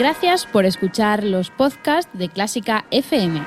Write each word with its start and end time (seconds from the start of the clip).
Gracias 0.00 0.46
por 0.46 0.64
escuchar 0.64 1.24
los 1.24 1.50
podcasts 1.50 2.10
de 2.14 2.30
Clásica 2.30 2.86
FM. 2.90 3.42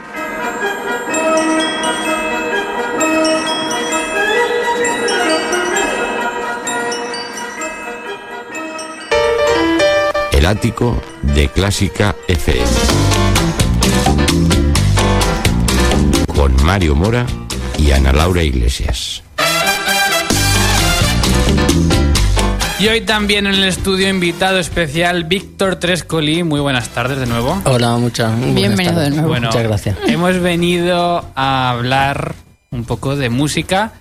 El 10.31 10.45
ático 10.45 11.01
de 11.23 11.49
Clásica 11.49 12.15
FM. 12.27 12.61
Con 16.35 16.55
Mario 16.63 16.93
Mora 16.93 17.25
y 17.79 17.93
Ana 17.93 18.13
Laura 18.13 18.43
Iglesias. 18.43 19.23
Y 22.83 22.87
hoy 22.89 22.99
también 22.99 23.47
en 23.47 23.53
el 23.53 23.63
estudio 23.63 24.09
invitado 24.09 24.59
especial 24.59 25.23
Víctor 25.23 25.77
Trescoli. 25.77 26.43
Muy 26.43 26.59
buenas 26.59 26.89
tardes 26.89 27.17
de 27.17 27.25
nuevo. 27.25 27.61
Hola, 27.63 27.95
muchas 27.95 28.37
Bienvenido 28.53 28.99
de 28.99 29.09
nuevo. 29.09 29.29
Bueno, 29.29 29.47
Muchas 29.47 29.63
gracias. 29.63 29.97
Hemos 30.05 30.37
venido 30.41 31.23
a 31.33 31.69
hablar 31.69 32.35
un 32.71 32.83
poco 32.83 33.15
de 33.15 33.29
música 33.29 33.93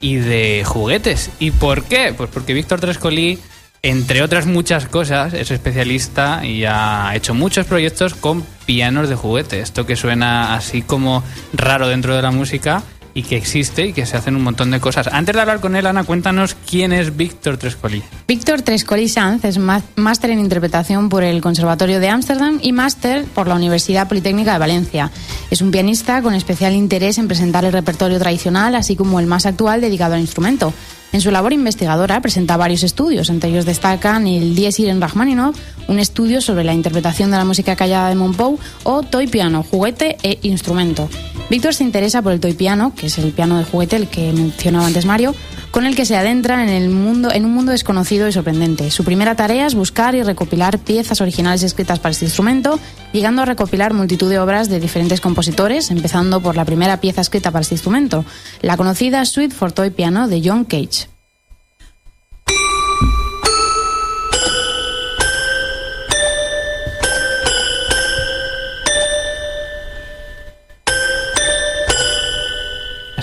y 0.00 0.16
de 0.16 0.64
juguetes. 0.66 1.30
¿Y 1.38 1.52
por 1.52 1.84
qué? 1.84 2.12
Pues 2.14 2.28
porque 2.30 2.52
Víctor 2.52 2.78
Trescoli, 2.78 3.38
entre 3.80 4.20
otras 4.20 4.44
muchas 4.44 4.84
cosas, 4.84 5.32
es 5.32 5.50
especialista 5.50 6.44
y 6.44 6.66
ha 6.66 7.12
hecho 7.14 7.32
muchos 7.32 7.64
proyectos 7.64 8.12
con 8.12 8.42
pianos 8.66 9.08
de 9.08 9.14
juguete. 9.14 9.60
Esto 9.60 9.86
que 9.86 9.96
suena 9.96 10.54
así 10.54 10.82
como 10.82 11.24
raro 11.54 11.88
dentro 11.88 12.14
de 12.14 12.20
la 12.20 12.32
música 12.32 12.82
y 13.16 13.22
que 13.22 13.36
existe 13.38 13.86
y 13.86 13.92
que 13.94 14.04
se 14.04 14.18
hacen 14.18 14.36
un 14.36 14.42
montón 14.42 14.70
de 14.70 14.78
cosas. 14.78 15.08
Antes 15.10 15.34
de 15.34 15.40
hablar 15.40 15.60
con 15.60 15.74
él, 15.74 15.86
Ana, 15.86 16.04
cuéntanos 16.04 16.54
quién 16.68 16.92
es 16.92 17.16
Víctor 17.16 17.56
Trescoli. 17.56 18.02
Víctor 18.28 18.60
Trescoli 18.60 19.08
Sanz 19.08 19.42
es 19.46 19.58
máster 19.58 20.30
en 20.30 20.38
interpretación 20.38 21.08
por 21.08 21.24
el 21.24 21.40
Conservatorio 21.40 21.98
de 21.98 22.10
Ámsterdam 22.10 22.58
y 22.60 22.72
máster 22.72 23.24
por 23.24 23.48
la 23.48 23.54
Universidad 23.54 24.06
Politécnica 24.06 24.52
de 24.52 24.58
Valencia. 24.58 25.10
Es 25.50 25.62
un 25.62 25.70
pianista 25.70 26.20
con 26.20 26.34
especial 26.34 26.74
interés 26.74 27.16
en 27.16 27.26
presentar 27.26 27.64
el 27.64 27.72
repertorio 27.72 28.18
tradicional, 28.18 28.74
así 28.74 28.96
como 28.96 29.18
el 29.18 29.26
más 29.26 29.46
actual 29.46 29.80
dedicado 29.80 30.12
al 30.12 30.20
instrumento. 30.20 30.74
En 31.12 31.20
su 31.20 31.30
labor 31.30 31.52
investigadora 31.52 32.20
presenta 32.20 32.56
varios 32.56 32.82
estudios, 32.82 33.30
entre 33.30 33.50
ellos 33.50 33.64
destacan 33.64 34.26
el 34.26 34.54
Dies 34.54 34.78
Irae 34.80 34.98
Rachmaninoff, 34.98 35.56
un 35.88 35.98
estudio 35.98 36.40
sobre 36.40 36.64
la 36.64 36.74
interpretación 36.74 37.30
de 37.30 37.36
la 37.38 37.44
música 37.44 37.76
callada 37.76 38.08
de 38.08 38.16
Monpou, 38.16 38.58
o 38.82 39.02
Toy 39.02 39.26
Piano, 39.26 39.62
juguete 39.62 40.16
e 40.22 40.38
instrumento. 40.42 41.08
Víctor 41.48 41.74
se 41.74 41.84
interesa 41.84 42.22
por 42.22 42.32
el 42.32 42.40
toy 42.40 42.54
piano, 42.54 42.92
que 42.96 43.06
es 43.06 43.18
el 43.18 43.30
piano 43.30 43.56
de 43.58 43.64
juguete, 43.64 43.96
el 43.96 44.08
que 44.08 44.32
mencionaba 44.32 44.86
antes 44.86 45.06
Mario, 45.06 45.34
con 45.76 45.84
el 45.84 45.94
que 45.94 46.06
se 46.06 46.16
adentra 46.16 46.62
en 46.62 46.70
el 46.70 46.88
mundo 46.88 47.28
en 47.30 47.44
un 47.44 47.52
mundo 47.52 47.70
desconocido 47.70 48.26
y 48.26 48.32
sorprendente. 48.32 48.90
Su 48.90 49.04
primera 49.04 49.34
tarea 49.34 49.66
es 49.66 49.74
buscar 49.74 50.14
y 50.14 50.22
recopilar 50.22 50.78
piezas 50.78 51.20
originales 51.20 51.62
escritas 51.62 51.98
para 51.98 52.12
este 52.12 52.24
instrumento, 52.24 52.80
llegando 53.12 53.42
a 53.42 53.44
recopilar 53.44 53.92
multitud 53.92 54.30
de 54.30 54.38
obras 54.38 54.70
de 54.70 54.80
diferentes 54.80 55.20
compositores, 55.20 55.90
empezando 55.90 56.40
por 56.40 56.56
la 56.56 56.64
primera 56.64 56.98
pieza 57.02 57.20
escrita 57.20 57.50
para 57.50 57.60
este 57.60 57.74
instrumento, 57.74 58.24
la 58.62 58.78
conocida 58.78 59.22
Suite 59.26 59.54
for 59.54 59.70
Toy 59.70 59.90
Piano 59.90 60.28
de 60.28 60.40
John 60.42 60.64
Cage. 60.64 61.15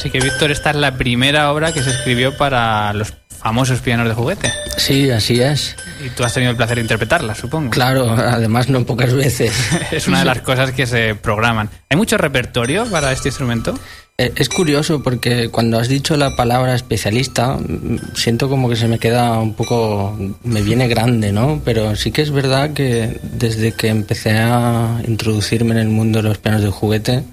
Así 0.03 0.09
que, 0.12 0.19
Víctor, 0.19 0.52
esta 0.52 0.72
es 0.72 0.75
la 0.75 0.97
primera 0.97 1.50
obra 1.50 1.72
que 1.72 1.81
se 1.81 1.90
escribió 1.91 2.36
para 2.36 2.91
los 2.91 3.14
famosos 3.40 3.80
pianos 3.80 4.06
de 4.06 4.14
juguete. 4.14 4.52
Sí, 4.75 5.09
así 5.09 5.40
es. 5.40 5.78
Y 6.06 6.09
tú 6.09 6.25
has 6.25 6.34
tenido 6.34 6.52
el 6.52 6.58
placer 6.58 6.75
de 6.75 6.81
interpretarla, 6.81 7.34
supongo. 7.36 7.69
Claro, 7.69 8.12
además 8.12 8.68
no 8.68 8.86
pocas 8.86 9.13
veces. 9.13 9.53
Es 9.94 10.09
una 10.09 10.19
de 10.19 10.25
las 10.25 10.42
cosas 10.42 10.74
que 10.74 10.86
se 10.88 11.16
programan. 11.16 11.69
¿Hay 11.90 11.96
mucho 11.96 12.18
repertorio 12.18 12.86
para 12.88 13.13
este 13.13 13.30
instrumento? 13.30 13.80
Eh, 14.18 14.34
Es 14.36 14.50
curioso 14.50 15.02
porque 15.02 15.47
cuando 15.47 15.80
has 15.80 15.88
dicho 15.88 16.18
la 16.18 16.36
palabra 16.36 16.75
especialista, 16.75 17.53
mm, 17.53 18.13
siento 18.13 18.50
como 18.50 18.68
que 18.68 18.75
se 18.75 18.90
me 18.90 19.00
queda 19.00 19.40
un 19.40 19.53
poco, 19.53 20.18
me 20.44 20.62
viene 20.63 20.90
grande, 20.90 21.31
¿no? 21.31 21.62
Pero 21.63 21.96
sí 21.96 22.12
que 22.12 22.24
es 22.24 22.31
verdad 22.31 22.74
que 22.74 23.22
desde 23.24 23.72
que 23.72 23.88
empecé 23.88 24.31
a 24.31 25.02
introducirme 25.08 25.72
en 25.72 25.78
el 25.78 25.88
mundo 25.88 26.22
de 26.22 26.28
los 26.28 26.40
pianos 26.40 26.62
de 26.62 26.68
juguete, 26.72 27.24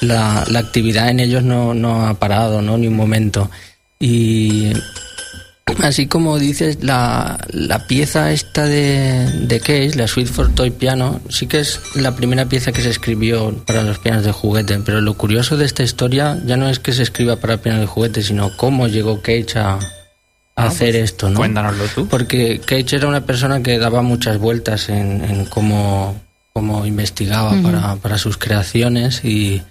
la, 0.00 0.44
la 0.48 0.58
actividad 0.58 1.08
en 1.10 1.20
ellos 1.20 1.42
no, 1.42 1.74
no 1.74 2.06
ha 2.06 2.14
parado, 2.14 2.62
¿no? 2.62 2.78
Ni 2.78 2.86
un 2.86 2.96
momento. 2.96 3.50
Y 3.98 4.72
así 5.82 6.06
como 6.06 6.38
dices, 6.38 6.78
la, 6.82 7.38
la 7.50 7.86
pieza 7.86 8.32
esta 8.32 8.64
de, 8.64 9.30
de 9.46 9.60
Cage, 9.60 9.94
la 9.94 10.08
Suite 10.08 10.30
for 10.30 10.52
Toy 10.52 10.70
Piano, 10.70 11.20
sí 11.28 11.46
que 11.46 11.60
es 11.60 11.80
la 11.94 12.14
primera 12.16 12.46
pieza 12.46 12.72
que 12.72 12.82
se 12.82 12.90
escribió 12.90 13.54
para 13.66 13.82
los 13.82 13.98
pianos 13.98 14.24
de 14.24 14.32
juguete. 14.32 14.78
Pero 14.84 15.00
lo 15.00 15.14
curioso 15.14 15.56
de 15.56 15.66
esta 15.66 15.82
historia 15.82 16.38
ya 16.44 16.56
no 16.56 16.68
es 16.68 16.78
que 16.78 16.92
se 16.92 17.02
escriba 17.02 17.36
para 17.36 17.58
pianos 17.58 17.82
de 17.82 17.86
juguete, 17.86 18.22
sino 18.22 18.56
cómo 18.56 18.88
llegó 18.88 19.20
Cage 19.20 19.58
a, 19.58 19.78
a 20.56 20.64
hacer 20.64 20.96
esto, 20.96 21.28
¿no? 21.28 21.36
Cuéntanoslo 21.36 21.84
tú. 21.94 22.08
Porque 22.08 22.60
Cage 22.60 22.96
era 22.96 23.06
una 23.06 23.26
persona 23.26 23.62
que 23.62 23.78
daba 23.78 24.02
muchas 24.02 24.38
vueltas 24.38 24.88
en, 24.88 25.22
en 25.24 25.44
cómo, 25.44 26.18
cómo 26.54 26.86
investigaba 26.86 27.52
para, 27.62 27.96
para 27.96 28.16
sus 28.16 28.38
creaciones 28.38 29.24
y, 29.24 29.62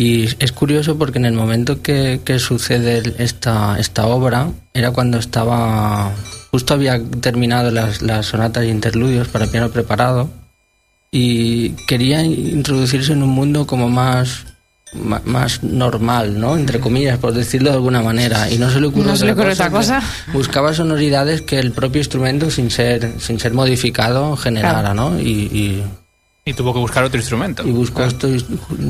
y 0.00 0.28
es 0.38 0.52
curioso 0.52 0.96
porque 0.96 1.18
en 1.18 1.24
el 1.24 1.34
momento 1.34 1.82
que, 1.82 2.20
que 2.24 2.38
sucede 2.38 3.02
esta, 3.18 3.78
esta 3.80 4.06
obra 4.06 4.48
era 4.72 4.92
cuando 4.92 5.18
estaba 5.18 6.12
justo 6.52 6.72
había 6.72 7.02
terminado 7.20 7.72
las, 7.72 8.00
las 8.00 8.26
sonatas 8.26 8.62
e 8.62 8.68
interludios 8.68 9.26
para 9.26 9.48
piano 9.48 9.70
preparado 9.70 10.30
y 11.10 11.70
quería 11.88 12.22
introducirse 12.22 13.12
en 13.12 13.24
un 13.24 13.30
mundo 13.30 13.66
como 13.66 13.88
más 13.88 14.46
más 14.94 15.62
normal, 15.62 16.40
¿no? 16.40 16.56
Entre 16.56 16.80
comillas, 16.80 17.18
por 17.18 17.34
decirlo 17.34 17.70
de 17.70 17.76
alguna 17.76 18.00
manera. 18.00 18.50
Y 18.50 18.56
no 18.56 18.70
se 18.70 18.80
le 18.80 18.86
ocurre, 18.86 19.06
No 19.08 19.16
se 19.16 19.26
le 19.26 19.32
ocurre 19.32 19.52
otra 19.52 19.66
que 19.66 19.72
cosa. 19.72 20.02
Buscaba 20.32 20.72
sonoridades 20.72 21.42
que 21.42 21.58
el 21.58 21.72
propio 21.72 22.00
instrumento, 22.00 22.50
sin 22.50 22.70
ser, 22.70 23.12
sin 23.20 23.38
ser 23.38 23.52
modificado, 23.52 24.34
generara, 24.36 24.94
¿no? 24.94 25.20
Y, 25.20 25.24
y, 25.52 25.84
Y 26.48 26.54
tuvo 26.54 26.72
que 26.72 26.78
buscar 26.78 27.04
otro 27.04 27.18
instrumento. 27.20 27.62
y 27.66 27.70
buscó 27.70 28.04
esto. 28.04 28.28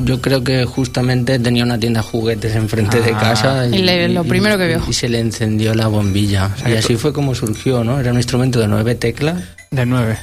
Yo 0.05 0.21
creo 0.21 0.43
que 0.43 0.63
justamente 0.65 1.37
tenía 1.39 1.63
una 1.65 1.77
tienda 1.77 2.01
de 2.01 2.07
juguetes 2.07 2.55
enfrente 2.55 3.01
de 3.01 3.11
Ah. 3.11 3.19
casa. 3.19 3.67
Y 3.67 3.79
le- 3.81 4.07
lo 4.09 4.23
primero 4.23 4.57
que 4.57 4.67
vio. 4.67 4.81
Y 4.87 4.93
se 4.93 5.09
le 5.09 5.19
encendió 5.19 5.73
la 5.75 5.87
bombilla. 5.87 6.51
sea 6.55 6.69
y 6.69 6.77
así 6.77 6.95
fue 6.95 7.11
como 7.11 7.35
surgió, 7.35 7.83
¿no? 7.83 7.99
Era 7.99 8.11
un 8.11 8.17
instrumento 8.17 8.59
de 8.59 8.67
nueve 8.67 8.95
teclas 8.95 9.43
De 9.71 9.85
nueve. 9.85 10.17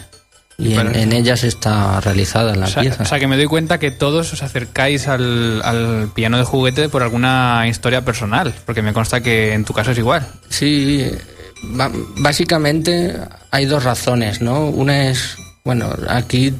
y 0.58 0.72
Bueno. 0.72 0.90
en, 0.92 0.96
en 0.96 1.12
ellas 1.12 1.44
está 1.44 2.00
realizada 2.00 2.56
la 2.56 2.64
O 2.64 2.68
sea, 2.68 2.80
pieza. 2.82 3.02
o 3.02 3.06
sea, 3.06 3.18
que 3.20 3.26
me 3.26 3.36
doy 3.36 3.44
cuenta 3.46 3.78
que 3.78 3.90
todos 3.90 4.32
os 4.32 4.42
acercáis 4.42 5.06
al, 5.08 5.60
al 5.62 6.08
piano 6.14 6.38
de 6.38 6.44
juguete 6.44 6.88
por 6.88 7.02
alguna 7.02 7.66
historia 7.68 8.00
personal, 8.02 8.54
porque 8.64 8.80
me 8.80 8.94
consta 8.94 9.20
que 9.20 9.52
en 9.52 9.64
tu 9.66 9.74
caso 9.74 9.90
es 9.90 9.98
igual. 9.98 10.26
Sí, 10.48 11.10
básicamente 12.18 13.14
hay 13.50 13.66
dos 13.66 13.84
razones, 13.84 14.40
¿no? 14.40 14.66
Una 14.68 15.10
es, 15.10 15.36
bueno, 15.64 15.90
aquí 16.08 16.54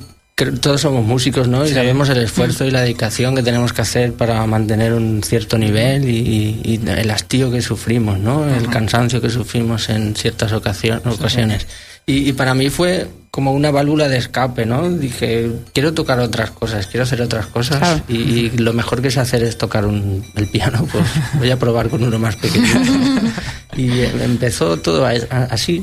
todos 0.61 0.83
somos 0.83 1.03
músicos, 1.07 1.49
¿no? 1.49 1.65
Y 1.65 1.73
sabemos 1.73 2.11
el 2.11 2.19
esfuerzo 2.19 2.67
y 2.67 2.71
la 2.71 2.83
dedicación 2.83 3.35
que 3.35 3.43
tenemos 3.43 3.73
que 3.73 3.81
hacer 3.81 4.13
para 4.13 4.45
mantener 4.47 4.93
un 4.93 5.23
cierto 5.23 5.57
nivel 5.57 6.07
y, 6.11 6.61
y 6.63 6.81
el 6.87 7.11
hastío 7.11 7.51
que 7.51 7.63
sufrimos, 7.63 8.19
¿no? 8.19 8.47
El 8.47 8.69
cansancio 8.69 9.23
que 9.23 9.31
sufrimos 9.31 9.89
en 9.89 10.15
ciertas 10.15 10.53
ocasion- 10.53 11.01
ocasiones. 11.07 11.67
Y, 12.05 12.29
y 12.29 12.33
para 12.35 12.53
mí 12.53 12.69
fue 12.69 13.09
como 13.31 13.53
una 13.55 13.71
válvula 13.71 14.09
de 14.09 14.19
escape, 14.19 14.67
¿no? 14.67 14.91
Dije, 14.91 15.51
quiero 15.73 15.95
tocar 15.95 16.21
otras 16.21 16.51
cosas, 16.51 16.87
quiero 16.87 17.05
hacer 17.05 17.23
otras 17.23 17.47
cosas 17.47 17.79
Claro. 17.79 18.03
y, 18.07 18.17
y 18.17 18.51
lo 18.59 18.75
mejor 18.75 19.01
que 19.01 19.11
sé 19.11 19.21
hacer 19.21 19.43
es 19.43 19.57
tocar 19.57 19.87
un- 19.87 20.23
el 20.37 20.49
piano, 20.49 20.87
pues 20.93 21.05
voy 21.39 21.51
a 21.51 21.59
probar 21.59 21.89
con 21.89 22.03
uno 22.05 22.19
más 22.19 22.37
pequeño. 22.37 22.67
y 23.75 23.89
eh, 24.01 24.13
empezó 24.23 24.77
todo 24.77 25.07
así. 25.07 25.83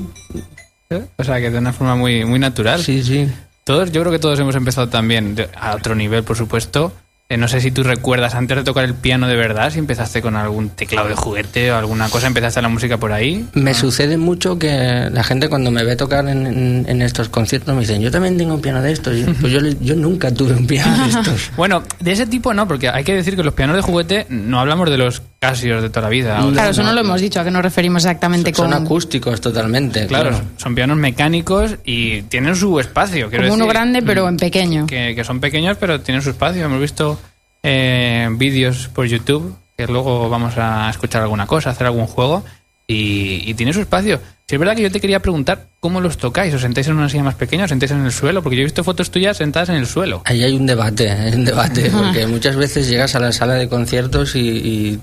O 1.17 1.23
sea, 1.23 1.39
que 1.41 1.49
de 1.49 1.57
una 1.57 1.73
forma 1.73 1.95
muy, 1.95 2.23
muy 2.23 2.37
natural. 2.37 2.83
Sí, 2.83 3.01
sí. 3.01 3.27
Todos, 3.63 3.91
yo 3.91 4.01
creo 4.01 4.11
que 4.11 4.19
todos 4.19 4.39
hemos 4.39 4.55
empezado 4.55 4.89
también 4.89 5.35
a 5.59 5.75
otro 5.75 5.95
nivel, 5.95 6.23
por 6.23 6.35
supuesto, 6.37 6.91
Eh, 7.29 7.37
no 7.37 7.47
sé 7.47 7.61
si 7.61 7.71
tú 7.71 7.83
recuerdas 7.83 8.35
antes 8.35 8.57
de 8.57 8.63
tocar 8.65 8.83
el 8.83 8.93
piano 8.95 9.27
de 9.29 9.37
verdad, 9.37 9.71
si 9.71 9.79
empezaste 9.79 10.21
con 10.21 10.35
algún 10.35 10.69
teclado 10.69 11.07
de 11.07 11.15
juguete 11.15 11.71
o 11.71 11.77
alguna 11.77 12.09
cosa, 12.09 12.27
empezaste 12.27 12.61
la 12.61 12.67
música 12.67 12.97
por 12.97 13.13
ahí. 13.13 13.47
Me 13.53 13.73
sucede 13.73 14.17
mucho 14.17 14.59
que 14.59 15.07
la 15.09 15.23
gente 15.23 15.47
cuando 15.47 15.71
me 15.71 15.85
ve 15.85 15.95
tocar 15.95 16.27
en, 16.27 16.45
en- 16.45 16.85
en 16.87 17.01
estos 17.01 17.29
conciertos 17.29 17.73
me 17.73 17.79
dicen, 17.81 18.01
yo 18.01 18.11
también 18.11 18.37
tengo 18.37 18.53
un 18.53 18.61
piano 18.61 18.81
de 18.81 18.91
estos. 18.91 19.17
Yo- 19.17 19.33
Pues 19.39 19.53
yo, 19.53 19.61
yo 19.79 19.95
nunca 19.95 20.31
tuve 20.31 20.53
un 20.53 20.67
piano 20.67 21.01
de 21.01 21.09
estos. 21.17 21.49
Bueno, 21.55 21.81
de 22.01 22.11
ese 22.11 22.27
tipo 22.27 22.53
no, 22.53 22.67
porque 22.67 22.89
hay 22.89 23.05
que 23.05 23.15
decir 23.15 23.37
que 23.37 23.43
los 23.43 23.53
pianos 23.53 23.77
de 23.77 23.81
juguete 23.81 24.25
no 24.29 24.59
hablamos 24.59 24.89
de 24.91 24.97
los 24.97 25.21
Casios 25.47 25.81
de 25.81 25.89
toda 25.89 26.03
la 26.03 26.09
vida. 26.09 26.39
Claro, 26.53 26.71
eso 26.71 26.83
no 26.83 26.93
lo 26.93 27.01
hemos 27.01 27.19
dicho, 27.19 27.39
a 27.39 27.43
qué 27.43 27.51
nos 27.51 27.61
referimos 27.61 28.05
exactamente 28.05 28.53
Son 28.53 28.71
con... 28.71 28.85
acústicos 28.85 29.41
totalmente. 29.41 30.07
Claro, 30.07 30.29
Claro. 30.29 30.45
son 30.57 30.73
pianos 30.73 30.95
mecánicos 30.97 31.75
y 31.83 32.21
tienen 32.23 32.55
su 32.55 32.79
espacio. 32.79 33.29
Quiero 33.29 33.43
Como 33.43 33.55
uno 33.55 33.67
grande, 33.67 34.01
pero 34.01 34.27
en 34.29 34.37
pequeño. 34.37 34.85
que, 34.87 35.13
que 35.15 35.23
son 35.25 35.39
pequeños, 35.41 35.75
pero 35.79 35.99
tienen 35.99 36.21
su 36.21 36.29
espacio. 36.29 36.63
Hemos 36.63 36.79
visto 36.79 37.19
eh, 37.61 38.29
vídeos 38.37 38.89
por 38.93 39.05
YouTube, 39.05 39.55
que 39.77 39.85
luego 39.87 40.29
vamos 40.29 40.53
a 40.57 40.89
escuchar 40.89 41.21
alguna 41.23 41.45
cosa, 41.45 41.71
hacer 41.71 41.87
algún 41.87 42.07
juego, 42.07 42.43
y, 42.87 43.43
y 43.49 43.53
tiene 43.55 43.73
su 43.73 43.81
espacio. 43.81 44.21
Si 44.53 44.55
es 44.55 44.59
verdad 44.59 44.75
que 44.75 44.83
yo 44.83 44.91
te 44.91 45.01
quería 45.01 45.19
preguntar 45.19 45.65
cómo 45.79 45.99
los 45.99 46.17
tocáis, 46.17 46.53
os 46.53 46.61
sentáis 46.61 46.85
en 46.87 46.93
una 46.95 47.09
silla 47.09 47.23
más 47.23 47.33
pequeña, 47.33 47.63
os 47.63 47.69
sentáis 47.71 47.91
en 47.91 48.05
el 48.05 48.11
suelo, 48.11 48.43
porque 48.43 48.55
yo 48.55 48.61
he 48.61 48.65
visto 48.65 48.83
fotos 48.83 49.09
tuyas 49.09 49.35
sentadas 49.37 49.69
en 49.69 49.77
el 49.77 49.87
suelo. 49.87 50.21
Ahí 50.25 50.43
hay 50.43 50.55
un 50.55 50.67
debate, 50.67 51.09
hay 51.09 51.33
un 51.33 51.43
debate, 51.43 51.89
porque 51.91 52.27
muchas 52.27 52.55
veces 52.55 52.87
llegas 52.87 53.15
a 53.15 53.19
la 53.19 53.31
sala 53.31 53.55
de 53.55 53.67
conciertos 53.67 54.35
y, 54.35 54.41
y 54.41 54.99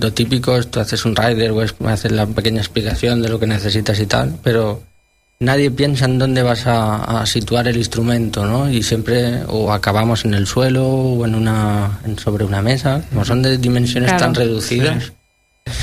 lo 0.00 0.10
típico 0.14 0.56
es 0.56 0.70
tú 0.70 0.80
haces 0.80 1.04
un 1.04 1.14
rider 1.14 1.50
o 1.50 1.62
es- 1.62 1.74
haces 1.84 2.12
la 2.12 2.24
pequeña 2.26 2.62
explicación 2.62 3.20
de 3.20 3.28
lo 3.28 3.38
que 3.38 3.46
necesitas 3.46 4.00
y 4.00 4.06
tal, 4.06 4.36
pero 4.42 4.82
nadie 5.38 5.70
piensa 5.70 6.06
en 6.06 6.18
dónde 6.18 6.42
vas 6.42 6.66
a, 6.66 7.20
a 7.20 7.26
situar 7.26 7.68
el 7.68 7.76
instrumento, 7.76 8.46
¿no? 8.46 8.70
Y 8.70 8.82
siempre 8.82 9.42
o 9.48 9.70
acabamos 9.70 10.24
en 10.24 10.32
el 10.32 10.46
suelo 10.46 10.82
o 10.88 11.26
en 11.26 11.34
una 11.34 11.98
en- 12.06 12.18
sobre 12.18 12.46
una 12.46 12.62
mesa, 12.62 13.02
como 13.10 13.22
son 13.26 13.42
de 13.42 13.58
dimensiones 13.58 14.12
Claro. 14.12 14.24
tan 14.24 14.34
reducidas. 14.34 15.12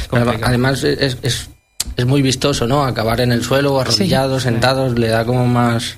Complicado. 0.10 0.46
Además 0.48 0.84
es, 0.84 1.18
es, 1.22 1.51
es 1.96 2.06
muy 2.06 2.22
vistoso, 2.22 2.68
¿no? 2.68 2.86
Acabar 2.86 3.22
en 3.22 3.32
el 3.32 3.44
suelo, 3.44 3.80
arrodillados, 3.80 4.44
sentados, 4.44 4.98
le 4.98 5.10
da 5.10 5.26
como 5.26 5.46
más... 5.46 5.98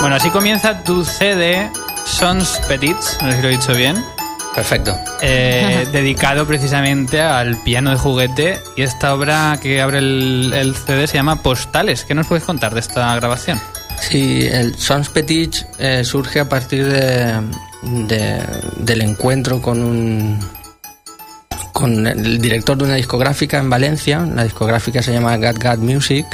Bueno, 0.00 0.16
así 0.16 0.30
comienza 0.30 0.82
tu 0.84 1.04
CD 1.04 1.70
Sons 2.04 2.60
Petits, 2.66 3.18
no 3.20 3.30
sé 3.30 3.36
si 3.36 3.42
lo 3.42 3.48
he 3.48 3.50
dicho 3.52 3.74
bien. 3.74 3.96
Perfecto. 4.58 4.96
eh, 5.22 5.86
dedicado 5.92 6.46
precisamente 6.46 7.20
al 7.20 7.56
piano 7.62 7.90
de 7.90 7.96
juguete 7.96 8.58
y 8.76 8.82
esta 8.82 9.14
obra 9.14 9.58
que 9.62 9.80
abre 9.80 9.98
el, 9.98 10.52
el 10.54 10.74
CD 10.74 11.06
se 11.06 11.14
llama 11.14 11.42
Postales. 11.42 12.04
¿Qué 12.04 12.14
nos 12.14 12.26
puedes 12.26 12.44
contar 12.44 12.74
de 12.74 12.80
esta 12.80 13.14
grabación? 13.16 13.60
Sí, 14.00 14.46
el 14.50 14.74
Sons 14.76 15.08
Petit 15.10 15.56
eh, 15.78 16.02
surge 16.04 16.40
a 16.40 16.48
partir 16.48 16.86
de, 16.86 17.40
de- 17.82 18.42
del 18.78 19.02
encuentro 19.02 19.60
con 19.62 19.82
un 19.82 20.38
con 21.72 22.06
el 22.08 22.40
director 22.40 22.76
de 22.76 22.84
una 22.84 22.94
discográfica 22.94 23.58
en 23.58 23.70
Valencia. 23.70 24.20
La 24.34 24.42
discográfica 24.42 25.00
se 25.02 25.12
llama 25.12 25.36
Gat 25.36 25.58
Gat 25.58 25.78
Music, 25.78 26.26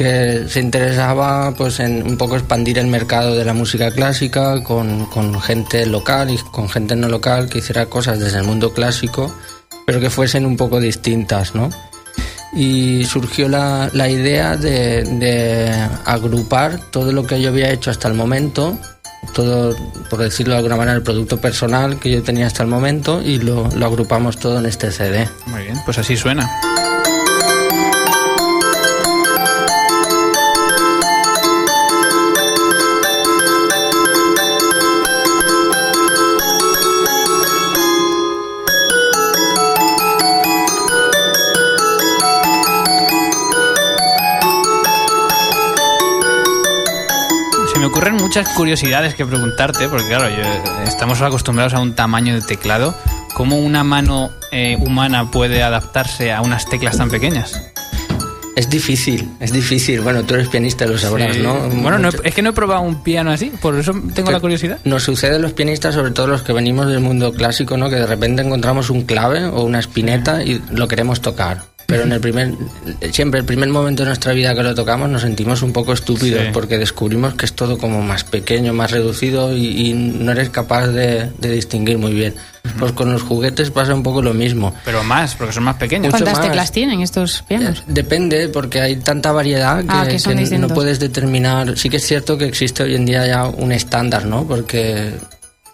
que 0.00 0.48
se 0.48 0.60
interesaba 0.60 1.52
pues 1.52 1.78
en 1.78 2.02
un 2.06 2.16
poco 2.16 2.34
expandir 2.34 2.78
el 2.78 2.86
mercado 2.86 3.36
de 3.36 3.44
la 3.44 3.52
música 3.52 3.90
clásica 3.90 4.62
con, 4.64 5.04
con 5.04 5.38
gente 5.42 5.84
local 5.84 6.30
y 6.30 6.38
con 6.38 6.70
gente 6.70 6.96
no 6.96 7.06
local 7.06 7.50
que 7.50 7.58
hiciera 7.58 7.84
cosas 7.84 8.18
desde 8.18 8.38
el 8.38 8.44
mundo 8.44 8.72
clásico, 8.72 9.30
pero 9.84 10.00
que 10.00 10.08
fuesen 10.08 10.46
un 10.46 10.56
poco 10.56 10.80
distintas, 10.80 11.54
¿no? 11.54 11.68
y 12.54 13.04
surgió 13.04 13.46
la, 13.46 13.90
la 13.92 14.08
idea 14.08 14.56
de, 14.56 15.70
agrupar 16.06 16.80
todo 16.90 17.12
lo 17.12 17.26
que 17.26 17.38
yo 17.42 17.50
había 17.50 17.70
hecho 17.70 17.90
hasta 17.90 18.08
el 18.08 18.14
momento, 18.14 18.78
todo, 19.34 19.76
por 20.08 20.20
decirlo 20.20 20.54
de 20.54 20.60
alguna 20.60 20.76
manera, 20.76 20.96
el 20.96 21.02
producto 21.02 21.38
personal 21.38 22.00
que 22.00 22.10
yo 22.10 22.22
tenía 22.22 22.46
hasta 22.46 22.62
el 22.62 22.70
momento 22.70 23.20
y 23.20 23.38
lo, 23.38 23.68
lo 23.68 23.84
agrupamos 23.84 24.38
todo 24.38 24.60
en 24.60 24.64
este 24.64 24.90
CD. 24.92 25.28
Muy 25.44 25.64
bien, 25.64 25.78
pues 25.84 25.98
así 25.98 26.16
suena. 26.16 26.50
Me 47.80 47.86
ocurren 47.86 48.14
muchas 48.16 48.48
curiosidades 48.50 49.14
que 49.14 49.24
preguntarte, 49.24 49.88
porque 49.88 50.06
claro, 50.06 50.28
yo- 50.28 50.82
estamos 50.86 51.20
acostumbrados 51.22 51.72
a 51.74 51.80
un 51.80 51.94
tamaño 51.94 52.34
de 52.34 52.42
teclado. 52.42 52.94
¿Cómo 53.34 53.56
una 53.58 53.84
mano 53.84 54.30
eh, 54.52 54.76
humana 54.78 55.30
puede 55.30 55.62
adaptarse 55.62 56.32
a 56.32 56.42
unas 56.42 56.66
teclas 56.68 56.98
tan 56.98 57.08
pequeñas? 57.10 57.58
Es 58.56 58.68
difícil, 58.68 59.30
es 59.40 59.52
difícil. 59.52 60.00
Bueno, 60.02 60.24
tú 60.24 60.34
eres 60.34 60.48
pianista, 60.48 60.84
lo 60.84 60.98
sabrás, 60.98 61.36
Sí. 61.36 61.42
¿no? 61.42 61.54
Bueno, 61.70 61.98
no 61.98 62.08
es 62.10 62.34
que 62.34 62.42
no 62.42 62.50
he 62.50 62.52
probado 62.52 62.82
un 62.82 63.02
piano 63.02 63.30
así, 63.30 63.50
por 63.62 63.78
eso 63.78 63.94
tengo 64.14 64.30
la 64.30 64.40
curiosidad. 64.40 64.78
Nos 64.84 65.04
sucede 65.04 65.36
a 65.36 65.38
los 65.38 65.52
pianistas, 65.54 65.94
sobre 65.94 66.10
todo 66.10 66.26
los 66.26 66.42
que 66.42 66.52
venimos 66.52 66.86
del 66.88 67.00
mundo 67.00 67.32
clásico, 67.32 67.78
¿no? 67.78 67.88
Que 67.88 67.96
de 67.96 68.06
repente 68.06 68.42
encontramos 68.42 68.90
un 68.90 69.02
clave 69.02 69.46
o 69.46 69.62
una 69.62 69.78
espineta 69.78 70.42
y 70.42 70.60
lo 70.72 70.88
queremos 70.88 71.22
tocar. 71.22 71.62
Pero 71.90 72.04
en 72.04 72.12
el 72.12 72.20
primer, 72.20 72.54
siempre 73.12 73.40
el 73.40 73.46
primer 73.46 73.68
momento 73.68 74.02
de 74.04 74.08
nuestra 74.08 74.32
vida 74.32 74.54
que 74.54 74.62
lo 74.62 74.74
tocamos 74.74 75.08
nos 75.10 75.22
sentimos 75.22 75.62
un 75.62 75.72
poco 75.72 75.92
estúpidos 75.92 76.40
Sí. 76.40 76.48
porque 76.52 76.78
descubrimos 76.78 77.34
que 77.34 77.44
es 77.44 77.52
todo 77.52 77.76
como 77.78 78.00
más 78.02 78.24
pequeño, 78.24 78.72
más 78.72 78.90
reducido 78.90 79.54
y, 79.56 79.88
y 79.88 79.92
no 79.92 80.32
eres 80.32 80.50
capaz 80.50 80.86
de, 80.88 81.30
de 81.38 81.50
distinguir 81.50 81.98
muy 81.98 82.12
bien. 82.14 82.34
Pues 82.78 82.92
con 82.92 83.10
los 83.12 83.22
juguetes 83.22 83.70
pasa 83.70 83.94
un 83.94 84.02
poco 84.02 84.20
lo 84.22 84.34
mismo. 84.34 84.74
Pero 84.84 85.02
más, 85.02 85.34
porque 85.34 85.52
son 85.54 85.64
más 85.64 85.76
pequeños. 85.76 86.12
Mucho 86.12 86.24
¿Cuántas 86.24 86.38
más. 86.38 86.46
teclas 86.48 86.72
tienen 86.72 87.00
estos 87.00 87.42
pianos? 87.48 87.78
Eh, 87.80 87.82
Depende, 87.86 88.48
porque 88.48 88.80
hay 88.82 88.96
tanta 88.96 89.32
variedad 89.32 89.80
que, 89.80 89.86
Ah, 89.88 90.06
que 90.06 90.16
que 90.18 90.58
no 90.58 90.68
puedes 90.68 91.00
determinar. 91.00 91.76
Sí 91.78 91.88
que 91.88 91.96
es 91.96 92.06
cierto 92.06 92.36
que 92.36 92.44
existe 92.44 92.82
hoy 92.82 92.94
en 92.96 93.06
día 93.06 93.26
ya 93.26 93.46
un 93.46 93.72
estándar, 93.72 94.26
¿no? 94.26 94.46
Porque, 94.46 95.10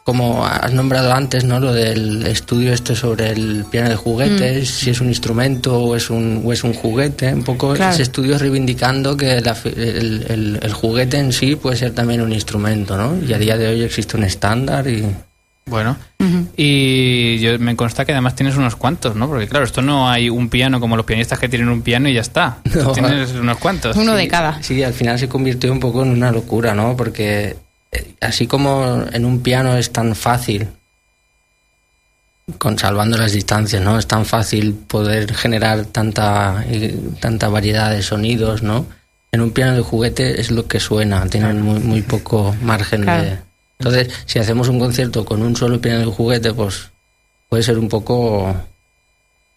como 0.07 0.47
has 0.47 0.73
nombrado 0.73 1.13
antes, 1.13 1.43
¿no? 1.45 1.59
Lo 1.59 1.73
del 1.73 2.25
estudio 2.29 2.73
este 2.73 2.95
sobre 2.95 3.31
el 3.31 3.65
piano 3.69 3.89
de 3.91 3.97
juguetes, 3.97 4.71
si 4.71 4.91
es 4.91 5.01
un 5.01 5.09
instrumento 5.09 5.77
o 5.81 5.97
es 5.97 6.11
un, 6.11 6.43
o 6.45 6.53
es 6.53 6.63
un 6.63 6.73
juguete, 6.75 7.35
un 7.35 7.43
poco 7.43 7.75
Claro. 7.75 7.93
ese 7.93 8.05
estudio 8.05 8.39
reivindicando 8.39 9.17
que 9.17 9.41
la 9.41 9.57
el, 9.65 10.25
el- 10.29 10.61
el 10.63 10.73
juguete 10.73 11.19
en 11.19 11.33
sí 11.33 11.57
puede 11.57 11.77
ser 11.77 11.91
también 11.93 12.21
un 12.21 12.33
instrumento, 12.33 12.97
¿no? 12.97 13.19
Y 13.29 13.33
a 13.33 13.39
día 13.39 13.57
de 13.59 13.67
hoy 13.67 13.83
existe 13.83 14.17
un 14.17 14.23
estándar 14.23 14.87
y... 14.87 15.05
Bueno, 15.69 15.97
y 16.57 17.39
yo, 17.41 17.59
me 17.59 17.75
consta 17.75 18.05
que 18.05 18.13
además 18.13 18.37
tienes 18.37 18.57
unos 18.57 18.77
cuantos, 18.77 19.17
¿no? 19.17 19.27
Porque 19.29 19.49
claro, 19.49 19.65
esto 19.65 19.83
no 19.83 20.09
hay 20.09 20.31
un 20.31 20.49
piano 20.49 20.79
como 20.79 20.97
los 20.97 21.05
pianistas 21.05 21.41
que 21.41 21.49
tienen 21.49 21.69
un 21.69 21.83
piano 21.83 22.09
y 22.09 22.15
ya 22.15 22.21
está. 22.21 22.59
Tú 22.73 22.79
No. 22.85 22.93
tienes 22.93 23.33
unos 23.33 23.59
cuantos. 23.59 23.97
Uno 23.97 24.15
de 24.15 24.29
cada. 24.29 24.63
Sí, 24.63 24.81
al 24.85 24.93
final 24.93 25.19
se 25.19 25.29
convirtió 25.29 25.73
un 25.73 25.81
poco 25.81 26.05
en 26.05 26.11
una 26.11 26.31
locura, 26.31 26.73
¿no? 26.77 26.97
Porque 26.97 27.57
así 28.21 28.47
como 28.47 29.05
en 29.13 29.25
un 29.25 29.41
piano 29.43 29.77
es 29.77 29.93
tan 29.93 30.15
fácil, 30.15 30.69
con 32.59 32.79
salvando 32.79 33.17
las 33.19 33.33
distancias, 33.33 33.83
¿no? 33.83 33.99
Es 33.99 34.07
tan 34.07 34.25
fácil 34.25 34.75
poder 34.75 35.35
generar 35.35 35.85
tanta, 35.87 36.65
eh, 36.69 36.97
tanta 37.21 37.49
variedad 37.49 37.91
de 37.91 38.03
sonidos, 38.03 38.63
¿no? 38.63 38.87
En 39.33 39.41
un 39.41 39.51
piano 39.51 39.75
de 39.75 39.83
juguete 39.83 40.41
es 40.41 40.51
lo 40.51 40.67
que 40.67 40.79
suena, 40.79 41.27
tienen 41.27 41.61
muy, 41.61 41.81
muy 41.81 42.03
poco 42.03 42.55
margen 42.63 43.03
Claro. 43.03 43.23
de... 43.25 43.39
Entonces, 43.79 44.09
si 44.25 44.39
hacemos 44.39 44.69
un 44.69 44.79
concierto 44.79 45.25
con 45.25 45.43
un 45.43 45.55
solo 45.57 45.81
piano 45.81 45.99
de 46.01 46.07
juguete, 46.07 46.55
pues 46.55 46.91
puede 47.49 47.63
ser 47.63 47.79
un 47.79 47.89
poco 47.89 48.55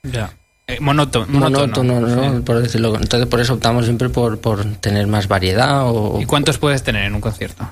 Ya. 0.03 0.33
Eh, 0.67 0.79
monótono. 0.81 1.27
monótono, 1.29 1.99
¿no? 2.01 2.35
Sí. 2.37 2.41
Por 2.41 2.61
decirlo. 2.61 2.95
Entonces, 2.95 3.27
por 3.27 3.39
eso 3.39 3.53
optamos 3.53 3.85
siempre 3.85 4.09
por, 4.09 4.39
por 4.39 4.65
tener 4.75 5.07
más 5.07 5.27
variedad 5.27 5.83
o, 5.87 6.19
¿Y 6.21 6.25
cuántos 6.25 6.57
puedes 6.57 6.83
tener 6.83 7.05
en 7.05 7.15
un 7.15 7.21
concierto? 7.21 7.69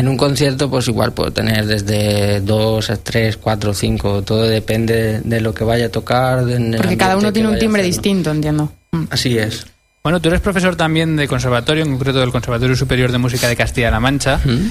En 0.00 0.08
un 0.08 0.16
concierto, 0.16 0.70
pues 0.70 0.88
igual 0.88 1.12
puedo 1.12 1.30
tener 1.30 1.66
desde 1.66 2.40
dos 2.40 2.88
a 2.88 2.96
tres, 2.96 3.36
cuatro, 3.36 3.74
cinco. 3.74 4.22
Todo 4.22 4.44
depende 4.44 5.20
de 5.20 5.40
lo 5.42 5.52
que 5.52 5.62
vaya 5.62 5.86
a 5.86 5.88
tocar. 5.90 6.42
Porque 6.78 6.96
cada 6.96 7.18
uno 7.18 7.34
tiene 7.34 7.50
un 7.50 7.58
timbre 7.58 7.82
hacer, 7.82 7.92
¿no? 7.92 7.96
distinto, 7.96 8.30
entiendo. 8.30 8.72
Mm. 8.92 9.04
Así 9.10 9.36
es. 9.36 9.66
Bueno, 10.02 10.18
tú 10.18 10.30
eres 10.30 10.40
profesor 10.40 10.74
también 10.74 11.16
de 11.16 11.28
conservatorio, 11.28 11.84
en 11.84 11.90
concreto 11.90 12.18
del 12.18 12.30
Conservatorio 12.30 12.74
Superior 12.76 13.12
de 13.12 13.18
Música 13.18 13.46
de 13.46 13.56
Castilla-La 13.56 14.00
Mancha. 14.00 14.38
¿Mm? 14.38 14.70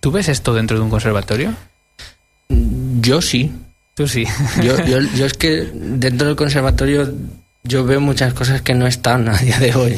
¿Tú 0.00 0.12
ves 0.12 0.28
esto 0.28 0.52
dentro 0.52 0.76
de 0.76 0.82
un 0.82 0.90
conservatorio? 0.90 1.54
Yo 2.50 3.22
sí. 3.22 3.50
Tú 3.94 4.06
sí. 4.06 4.26
Yo, 4.62 4.76
yo, 4.84 5.00
yo 5.16 5.24
es 5.24 5.32
que 5.32 5.70
dentro 5.72 6.26
del 6.26 6.36
conservatorio 6.36 7.10
yo 7.62 7.86
veo 7.86 8.02
muchas 8.02 8.34
cosas 8.34 8.60
que 8.60 8.74
no 8.74 8.86
están 8.86 9.26
a 9.26 9.38
día 9.38 9.58
de 9.58 9.74
hoy. 9.74 9.96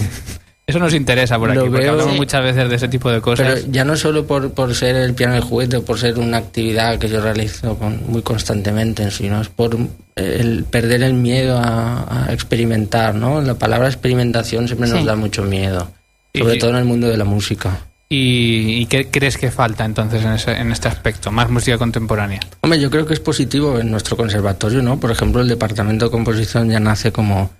Eso 0.69 0.81
nos 0.81 0.95
interesa 0.95 1.39
por 1.39 1.51
aquí, 1.51 1.59
Lo 1.61 1.67
porque 1.67 1.83
veo- 1.83 1.93
hablamos 1.93 2.15
Sí. 2.15 2.19
muchas 2.19 2.43
veces 2.43 2.69
de 2.69 2.75
ese 2.75 2.89
tipo 2.89 3.09
de 3.11 3.21
cosas. 3.21 3.47
Pero 3.61 3.73
ya 3.73 3.85
no 3.85 3.95
solo 3.97 4.27
por, 4.27 4.51
por 4.53 4.75
ser 4.75 4.97
el 4.97 5.15
piano 5.15 5.35
de 5.35 5.41
juguete 5.41 5.77
o 5.77 5.85
por 5.85 5.97
ser 5.97 6.19
una 6.19 6.39
actividad 6.39 6.99
que 6.99 7.09
yo 7.09 7.21
realizo 7.21 7.77
con- 7.79 8.03
muy 8.09 8.23
constantemente, 8.23 9.09
sino 9.13 9.41
es 9.41 9.49
por 9.49 9.77
el 10.17 10.65
perder 10.65 11.05
el 11.05 11.15
miedo 11.15 11.57
a, 11.59 12.27
a 12.27 12.33
experimentar, 12.33 13.15
¿no? 13.15 13.41
La 13.43 13.55
palabra 13.55 13.87
experimentación 13.87 14.67
siempre 14.67 14.89
nos 14.89 15.01
Sí. 15.01 15.05
da 15.07 15.15
mucho 15.15 15.43
miedo, 15.45 15.89
Y- 16.33 16.41
sobre 16.41 16.57
todo 16.57 16.71
en 16.71 16.77
el 16.77 16.85
mundo 16.85 17.07
de 17.07 17.17
la 17.17 17.25
música. 17.25 17.79
¿Y, 18.09 18.79
y 18.83 18.87
qué 18.87 19.09
crees 19.09 19.37
que 19.39 19.53
falta 19.53 19.85
entonces 19.85 20.25
en, 20.25 20.33
ese- 20.33 20.53
en 20.57 20.73
este 20.73 20.89
aspecto? 20.89 21.31
Más 21.31 21.49
música 21.49 21.79
contemporánea. 21.79 22.41
Hombre, 22.61 22.81
yo 22.81 22.91
creo 22.91 23.07
que 23.07 23.15
es 23.15 23.21
positivo 23.21 23.79
en 23.79 23.91
nuestro 23.93 24.17
conservatorio, 24.17 24.83
¿no? 24.83 24.99
Por 24.99 25.13
ejemplo, 25.13 25.43
el 25.43 25.49
departamento 25.49 26.07
de 26.07 26.11
composición 26.11 26.71
ya 26.71 26.81
nace 26.81 27.13
como 27.13 27.51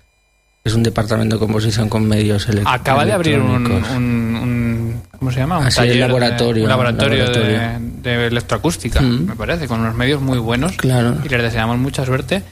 es 0.63 0.73
un 0.73 0.83
departamento 0.83 1.35
de 1.35 1.39
composición 1.39 1.87
con 1.87 2.05
medios 2.07 2.49
elec- 2.49 2.63
Acaba 2.65 3.05
de 3.05 3.13
abrir 3.13 3.39
un, 3.39 3.51
electrónicos. 3.55 3.91
un- 3.91 4.35
un- 4.41 5.01
¿cómo 5.17 5.31
se 5.31 5.39
llama? 5.39 5.59
Un 5.59 5.69
taller, 5.69 5.93
de- 5.93 5.99
laboratorio, 6.01 6.63
un 6.63 6.69
laboratorio, 6.69 7.19
laboratorio. 7.25 7.57
De, 8.03 8.11
de 8.17 8.27
electroacústica, 8.27 8.99
Mm. 9.01 9.25
me 9.27 9.35
parece, 9.35 9.67
con 9.67 9.79
unos 9.79 9.95
medios 9.95 10.21
muy 10.21 10.37
buenos. 10.39 10.73
Claro. 10.73 11.17
Y 11.23 11.29
les 11.29 11.41
deseamos 11.41 11.77
mucha 11.77 12.05
suerte. 12.05 12.43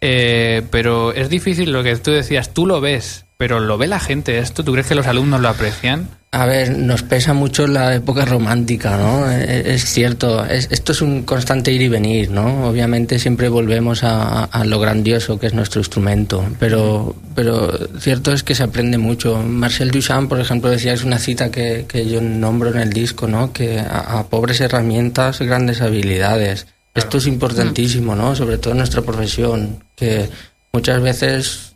Eh, 0.00 0.62
pero 0.70 1.12
es 1.12 1.28
difícil 1.28 1.70
lo 1.72 1.82
que 1.82 1.94
tú 1.96 2.10
decías, 2.10 2.54
tú 2.54 2.66
lo 2.66 2.80
ves, 2.80 3.26
pero 3.40 3.58
lo 3.58 3.78
ve 3.78 3.86
la 3.86 3.98
gente 4.00 4.38
esto, 4.38 4.62
¿tú 4.62 4.72
crees 4.72 4.86
que 4.86 4.94
los 4.94 5.06
alumnos 5.06 5.40
lo 5.40 5.48
aprecian? 5.48 6.10
A 6.30 6.44
ver, 6.44 6.76
nos 6.76 7.02
pesa 7.02 7.32
mucho 7.32 7.66
la 7.66 7.94
época 7.94 8.26
romántica, 8.26 8.98
¿no? 8.98 9.30
Eh, 9.32 9.62
Es 9.74 9.84
cierto, 9.86 10.44
es- 10.44 10.68
esto 10.70 10.92
es 10.92 11.00
un 11.00 11.22
constante 11.22 11.72
ir 11.72 11.80
y 11.80 11.88
venir, 11.88 12.30
¿no? 12.30 12.68
Obviamente 12.68 13.18
siempre 13.18 13.48
volvemos 13.48 14.04
a, 14.04 14.44
a 14.44 14.64
lo 14.66 14.78
grandioso 14.78 15.38
que 15.38 15.46
es 15.46 15.54
nuestro 15.54 15.80
instrumento, 15.80 16.44
pero, 16.58 17.16
pero 17.34 17.72
cierto 17.98 18.30
es 18.34 18.42
que 18.42 18.54
se 18.54 18.62
aprende 18.62 18.98
mucho. 18.98 19.38
Marcel 19.42 19.90
Duchamp, 19.90 20.28
por 20.28 20.38
ejemplo, 20.38 20.68
decía, 20.68 20.92
es 20.92 21.02
una 21.02 21.18
cita 21.18 21.50
que, 21.50 21.86
que 21.88 22.06
yo 22.06 22.20
nombro 22.20 22.68
en 22.70 22.78
el 22.78 22.92
disco, 22.92 23.26
¿no? 23.26 23.54
Que 23.54 23.80
a, 23.80 24.18
a 24.18 24.26
pobres 24.26 24.60
herramientas, 24.60 25.40
grandes 25.40 25.80
habilidades. 25.80 26.66
Esto 26.94 27.16
es 27.16 27.26
importantísimo, 27.26 28.14
¿no? 28.14 28.36
Sobre 28.36 28.58
todo 28.58 28.72
en 28.72 28.78
nuestra 28.78 29.00
profesión, 29.00 29.82
que 29.96 30.28
muchas 30.74 31.00
veces 31.00 31.69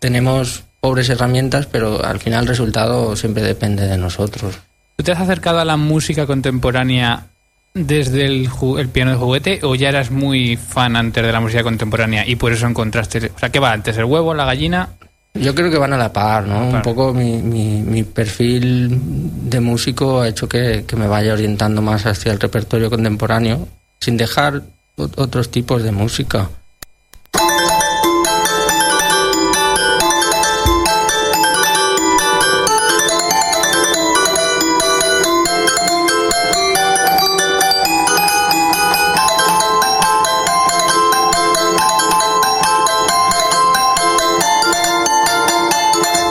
tenemos 0.00 0.64
pobres 0.80 1.08
herramientas, 1.08 1.66
pero 1.66 2.04
al 2.04 2.18
final 2.18 2.42
el 2.42 2.48
resultado 2.48 3.14
siempre 3.14 3.42
depende 3.44 3.86
de 3.86 3.96
nosotros. 3.98 4.56
¿Tú 4.96 5.04
te 5.04 5.12
has 5.12 5.20
acercado 5.20 5.60
a 5.60 5.64
la 5.64 5.76
música 5.76 6.26
contemporánea 6.26 7.26
desde 7.74 8.26
el, 8.26 8.48
piano 8.92 9.12
de 9.12 9.16
juguete 9.16 9.60
o 9.62 9.74
ya 9.76 9.90
eras 9.90 10.10
muy 10.10 10.56
fan 10.56 10.96
antes 10.96 11.24
de 11.24 11.32
la 11.32 11.40
música 11.40 11.62
contemporánea 11.62 12.26
y 12.26 12.34
por 12.36 12.52
eso 12.52 12.66
encontraste... 12.66 13.30
O 13.34 13.38
sea, 13.38 13.50
¿qué 13.50 13.60
va 13.60 13.72
antes, 13.72 13.96
el 13.96 14.04
huevo, 14.04 14.34
la 14.34 14.44
gallina? 14.44 14.88
Yo 15.34 15.54
creo 15.54 15.70
que 15.70 15.78
van 15.78 15.92
a 15.92 15.96
la 15.96 16.12
par, 16.12 16.44
¿no? 16.46 16.68
Un 16.68 16.82
poco 16.82 17.14
mi, 17.14 17.36
mi, 17.36 17.82
mi 17.82 18.02
perfil 18.02 18.88
de 19.48 19.60
músico 19.60 20.20
ha 20.22 20.28
hecho 20.28 20.48
que, 20.48 20.84
que 20.86 20.96
me 20.96 21.06
vaya 21.06 21.32
orientando 21.34 21.80
más 21.80 22.04
hacia 22.06 22.32
el 22.32 22.40
repertorio 22.40 22.90
contemporáneo, 22.90 23.68
sin 24.00 24.16
dejar 24.16 24.62
ot- 24.96 25.12
otros 25.16 25.50
tipos 25.52 25.84
de 25.84 25.92
música. 25.92 26.50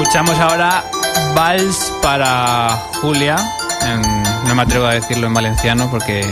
Escuchamos 0.09 0.39
ahora 0.39 0.83
Vals 1.35 1.93
para 2.01 2.69
Julia. 2.99 3.35
En- 3.83 4.01
no 4.47 4.55
me 4.55 4.63
atrevo 4.63 4.87
a 4.87 4.95
decirlo 4.95 5.27
en 5.27 5.35
valenciano 5.35 5.87
porque, 5.91 6.25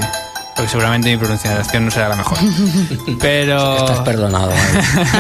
porque 0.56 0.68
seguramente 0.68 1.12
mi 1.12 1.18
pronunciación 1.18 1.86
no 1.86 1.92
será 1.92 2.10
la 2.10 2.16
mejor. 2.16 2.40
Pero... 3.22 3.78
Estás 3.78 4.00
perdonado. 4.00 4.50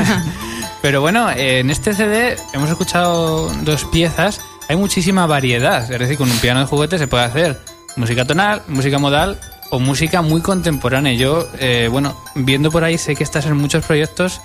Pero 0.81 1.01
bueno, 1.01 1.29
en 1.29 1.69
este 1.69 1.93
CD 1.93 2.35
hemos 2.51 2.71
escuchado 2.71 3.47
dos 3.61 3.85
piezas. 3.85 4.41
Hay 4.67 4.75
muchísima 4.75 5.27
variedad. 5.27 5.83
Es 5.91 5.99
decir, 5.99 6.17
con 6.17 6.31
un 6.31 6.39
piano 6.39 6.59
de 6.61 6.65
juguete 6.65 6.97
se 6.97 7.05
puede 7.05 7.25
hacer 7.25 7.61
música 7.95 8.25
tonal, 8.25 8.63
música 8.69 8.97
modal 8.97 9.39
o 9.69 9.77
música 9.77 10.23
muy 10.23 10.41
contemporánea. 10.41 11.13
Yo, 11.13 11.47
eh, 11.59 11.89
bueno, 11.91 12.19
viendo 12.33 12.71
por 12.71 12.83
ahí 12.83 12.97
sé 12.97 13.15
que 13.15 13.23
estás 13.23 13.45
en 13.45 13.55
muchos 13.55 13.85
proyectos 13.85 14.41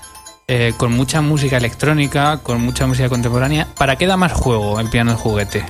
eh, 0.54 0.74
con 0.76 0.92
mucha 0.92 1.22
música 1.22 1.56
electrónica, 1.56 2.40
con 2.42 2.60
mucha 2.60 2.86
música 2.86 3.08
contemporánea. 3.08 3.66
¿Para 3.78 3.96
qué 3.96 4.06
da 4.06 4.18
más 4.18 4.32
juego 4.32 4.78
el 4.80 4.88
piano 4.90 5.12
de 5.12 5.16
juguete? 5.16 5.64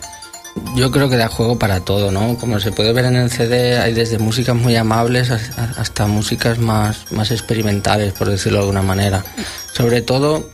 Yo 0.74 0.90
creo 0.90 1.08
que 1.08 1.16
da 1.16 1.28
juego 1.28 1.56
para 1.56 1.80
todo, 1.80 2.10
¿no? 2.10 2.36
Como 2.36 2.58
se 2.58 2.72
puede 2.72 2.92
ver 2.92 3.04
en 3.04 3.14
el 3.16 3.30
CD, 3.30 3.78
hay 3.78 3.92
desde 3.94 4.18
músicas 4.18 4.56
muy 4.56 4.74
amables 4.74 5.30
hasta 5.30 6.06
músicas 6.08 6.58
más, 6.58 7.12
más 7.12 7.30
experimentales, 7.30 8.12
por 8.12 8.28
decirlo 8.28 8.58
de 8.58 8.62
alguna 8.64 8.82
manera. 8.82 9.24
Sobre 9.72 10.02
todo, 10.02 10.50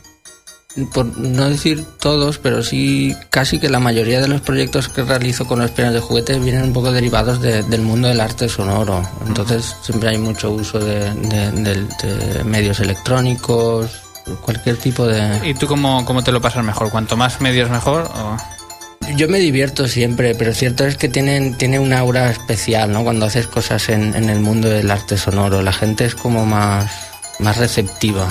por 0.93 1.05
no 1.17 1.49
decir 1.49 1.83
todos, 1.99 2.37
pero 2.37 2.61
sí 2.63 3.15
casi 3.31 3.57
que 3.59 3.67
la 3.67 3.79
mayoría 3.79 4.21
de 4.21 4.27
los 4.27 4.41
proyectos 4.41 4.87
que 4.89 5.01
realizo 5.03 5.47
con 5.47 5.57
los 5.59 5.71
pianos 5.71 5.95
de 5.95 5.99
juguete 6.01 6.37
vienen 6.39 6.63
un 6.65 6.73
poco 6.73 6.91
derivados 6.91 7.41
de- 7.41 7.63
del 7.63 7.81
mundo 7.81 8.07
del 8.07 8.21
arte 8.21 8.47
sonoro. 8.47 9.01
Entonces 9.27 9.75
siempre 9.81 10.09
hay 10.11 10.17
mucho 10.19 10.51
uso 10.51 10.77
de 10.79 11.11
medios 12.45 12.79
electrónicos, 12.79 13.89
cualquier 14.37 14.77
tipo 14.77 15.05
de... 15.05 15.47
¿Y 15.47 15.53
tú 15.53 15.67
cómo, 15.67 16.05
cómo 16.05 16.23
te 16.23 16.31
lo 16.31 16.41
pasas 16.41 16.63
mejor? 16.63 16.89
¿Cuanto 16.91 17.17
más 17.17 17.41
medios 17.41 17.69
mejor? 17.69 18.09
o- 18.13 18.37
Yo 19.15 19.27
me 19.27 19.39
divierto 19.39 19.87
siempre, 19.87 20.35
pero 20.35 20.53
cierto 20.53 20.85
es 20.85 20.97
que 20.97 21.09
tienen, 21.09 21.55
tiene 21.57 21.79
un 21.79 21.93
aura 21.93 22.29
especial, 22.29 22.91
¿no? 22.91 23.03
Cuando 23.03 23.25
haces 23.25 23.47
cosas 23.47 23.89
en, 23.89 24.15
en 24.15 24.29
el 24.29 24.39
mundo 24.39 24.69
del 24.69 24.89
arte 24.91 25.17
sonoro, 25.17 25.61
la 25.61 25.73
gente 25.73 26.05
es 26.05 26.15
como 26.15 26.45
más, 26.45 26.91
más 27.39 27.57
receptiva. 27.57 28.27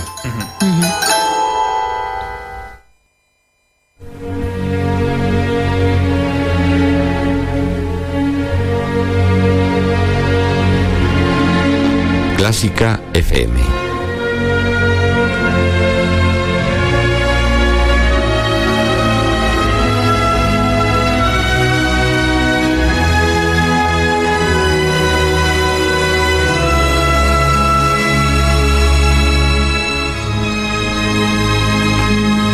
Clásica 12.37 13.01
FM. 13.15 13.88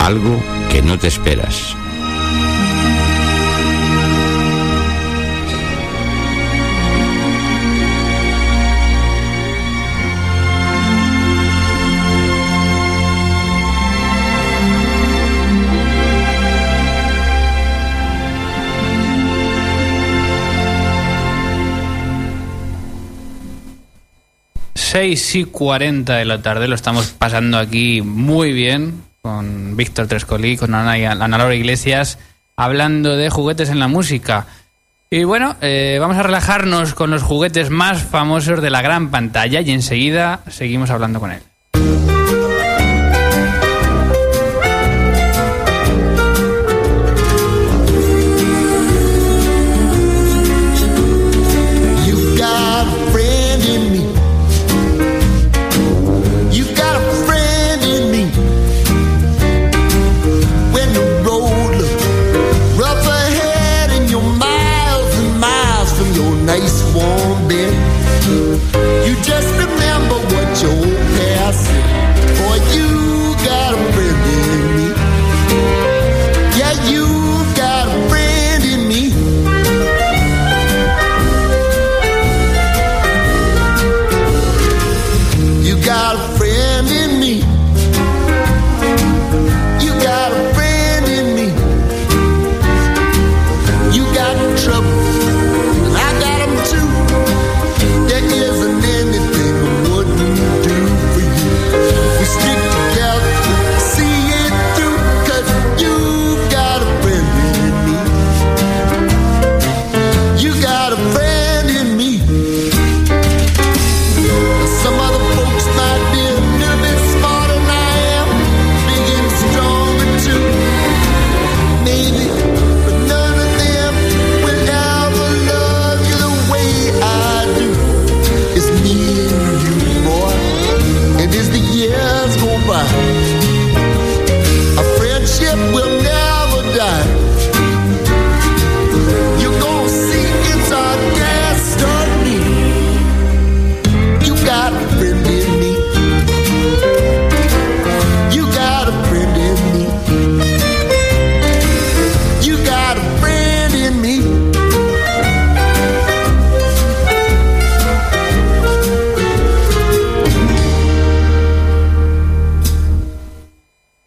Algo 0.05 0.39
que 0.71 0.83
no 0.83 0.99
te 0.99 1.09
esperas. 1.09 1.75
Seis 24.75 25.35
y 25.35 25.45
40 25.45 26.17
de 26.17 26.27
la 26.27 26.43
tarde, 26.43 26.69
lo 26.69 26.75
estamos 26.75 27.07
pasando 27.07 27.57
aquí 27.57 28.03
muy 28.03 28.53
bien 28.53 29.14
con 29.25 29.75
Víctor 29.75 30.07
Trescolí, 30.07 30.59
con 30.59 30.75
Ana, 30.75 30.93
Ana 31.13 31.39
Laura 31.39 31.55
Iglesias, 31.55 32.19
hablando 32.57 33.17
de 33.17 33.31
juguetes 33.31 33.71
en 33.71 33.79
la 33.79 33.89
música. 33.89 34.45
Y 35.09 35.25
bueno, 35.25 35.57
eh, 35.63 35.97
vamos 35.99 36.19
a 36.19 36.23
relajarnos 36.23 36.93
con 36.93 37.11
los 37.11 37.23
juguetes 37.23 37.71
más 37.71 38.03
famosos 38.03 38.61
de 38.61 38.69
la 38.69 38.83
gran 38.83 39.11
pantalla 39.11 39.63
y 39.63 39.71
enseguida 39.71 40.41
seguimos 40.51 40.91
hablando 40.91 41.21
con 41.21 41.33
él. 41.33 41.41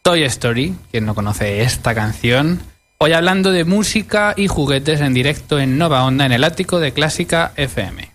Toy 0.08 0.24
Story, 0.24 0.74
quien 0.90 1.06
no 1.06 1.14
conoce 1.14 1.64
esta 1.64 1.94
canción. 1.94 2.62
Hoy 2.98 3.12
hablando 3.12 3.52
de 3.52 3.66
música 3.66 4.34
y 4.38 4.48
juguetes 4.48 5.02
en 5.02 5.14
directo 5.14 5.60
en 5.60 5.78
Nova 5.78 6.06
Onda 6.06 6.26
en 6.26 6.32
el 6.32 6.46
ático 6.46 6.80
de 6.80 6.94
Clásica 6.94 7.52
FM. 7.58 8.10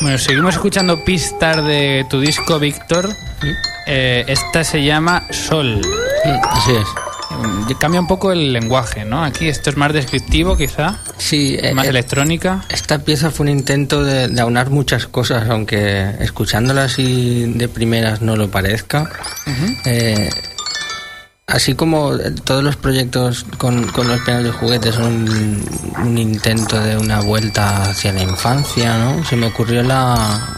Bueno, 0.00 0.16
seguimos 0.16 0.54
escuchando 0.54 1.04
pistas 1.04 1.62
de 1.66 2.06
tu 2.08 2.18
disco, 2.18 2.58
Víctor. 2.58 3.10
Eh, 3.86 4.24
esta 4.26 4.64
se 4.64 4.82
llama 4.82 5.26
Sol. 5.30 5.82
Mm, 6.24 6.48
Así 6.48 6.72
es. 6.72 7.07
Cambia 7.78 8.00
un 8.00 8.06
poco 8.06 8.32
el 8.32 8.52
lenguaje, 8.52 9.04
¿no? 9.04 9.22
Aquí 9.22 9.48
esto 9.48 9.70
es 9.70 9.76
más 9.76 9.92
descriptivo, 9.92 10.56
quizá, 10.56 10.98
Sí, 11.18 11.58
más 11.74 11.86
eh, 11.86 11.90
electrónica. 11.90 12.64
esta 12.68 12.98
pieza 12.98 13.30
fue 13.30 13.44
un 13.44 13.50
intento 13.50 14.02
de, 14.02 14.28
de 14.28 14.40
aunar 14.40 14.70
muchas 14.70 15.06
cosas, 15.06 15.48
aunque 15.48 16.10
escuchándola 16.20 16.84
así 16.84 17.52
de 17.56 17.68
primeras 17.68 18.20
no 18.22 18.36
lo 18.36 18.50
parezca. 18.50 19.10
Eh, 19.84 20.28
así 21.46 21.74
como 21.74 22.16
todos 22.44 22.64
los 22.64 22.76
proyectos 22.76 23.44
con, 23.58 23.86
con 23.88 24.08
los 24.08 24.20
pianos 24.22 24.44
de 24.44 24.50
juguete 24.50 24.92
son 24.92 25.28
un, 25.28 25.64
un 26.02 26.18
intento 26.18 26.78
de 26.80 26.96
una 26.96 27.20
vuelta 27.20 27.90
hacia 27.90 28.12
la 28.12 28.22
infancia, 28.22 28.98
¿no? 28.98 29.24
Se 29.24 29.36
me 29.36 29.46
ocurrió 29.46 29.82
la, 29.82 30.56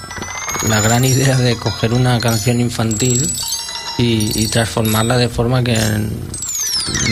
la 0.68 0.80
gran 0.80 1.04
idea 1.04 1.36
de 1.36 1.56
coger 1.56 1.92
una 1.92 2.18
canción 2.20 2.60
infantil 2.60 3.28
y, 3.98 4.30
y 4.42 4.46
transformarla 4.48 5.16
de 5.18 5.28
forma 5.28 5.62
que 5.62 5.76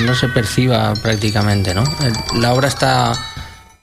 no 0.04 0.14
se 0.14 0.28
perciba 0.28 0.92
prácticamente, 0.94 1.74
¿no? 1.74 1.84
El- 2.02 2.40
La 2.40 2.52
obra 2.52 2.68
está 2.68 3.12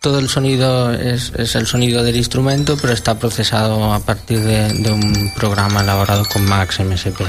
todo 0.01 0.19
el 0.19 0.29
sonido 0.29 0.93
es, 0.93 1.31
es 1.35 1.55
el 1.55 1.65
sonido 1.65 2.03
del 2.03 2.15
instrumento, 2.15 2.77
pero 2.79 2.93
está 2.93 3.17
procesado 3.17 3.91
a 3.91 3.99
partir 3.99 4.39
de, 4.39 4.71
de 4.71 4.91
un 4.91 5.31
programa 5.35 5.81
elaborado 5.81 6.23
con 6.31 6.45
Max 6.45 6.79
MSP. 6.79 7.21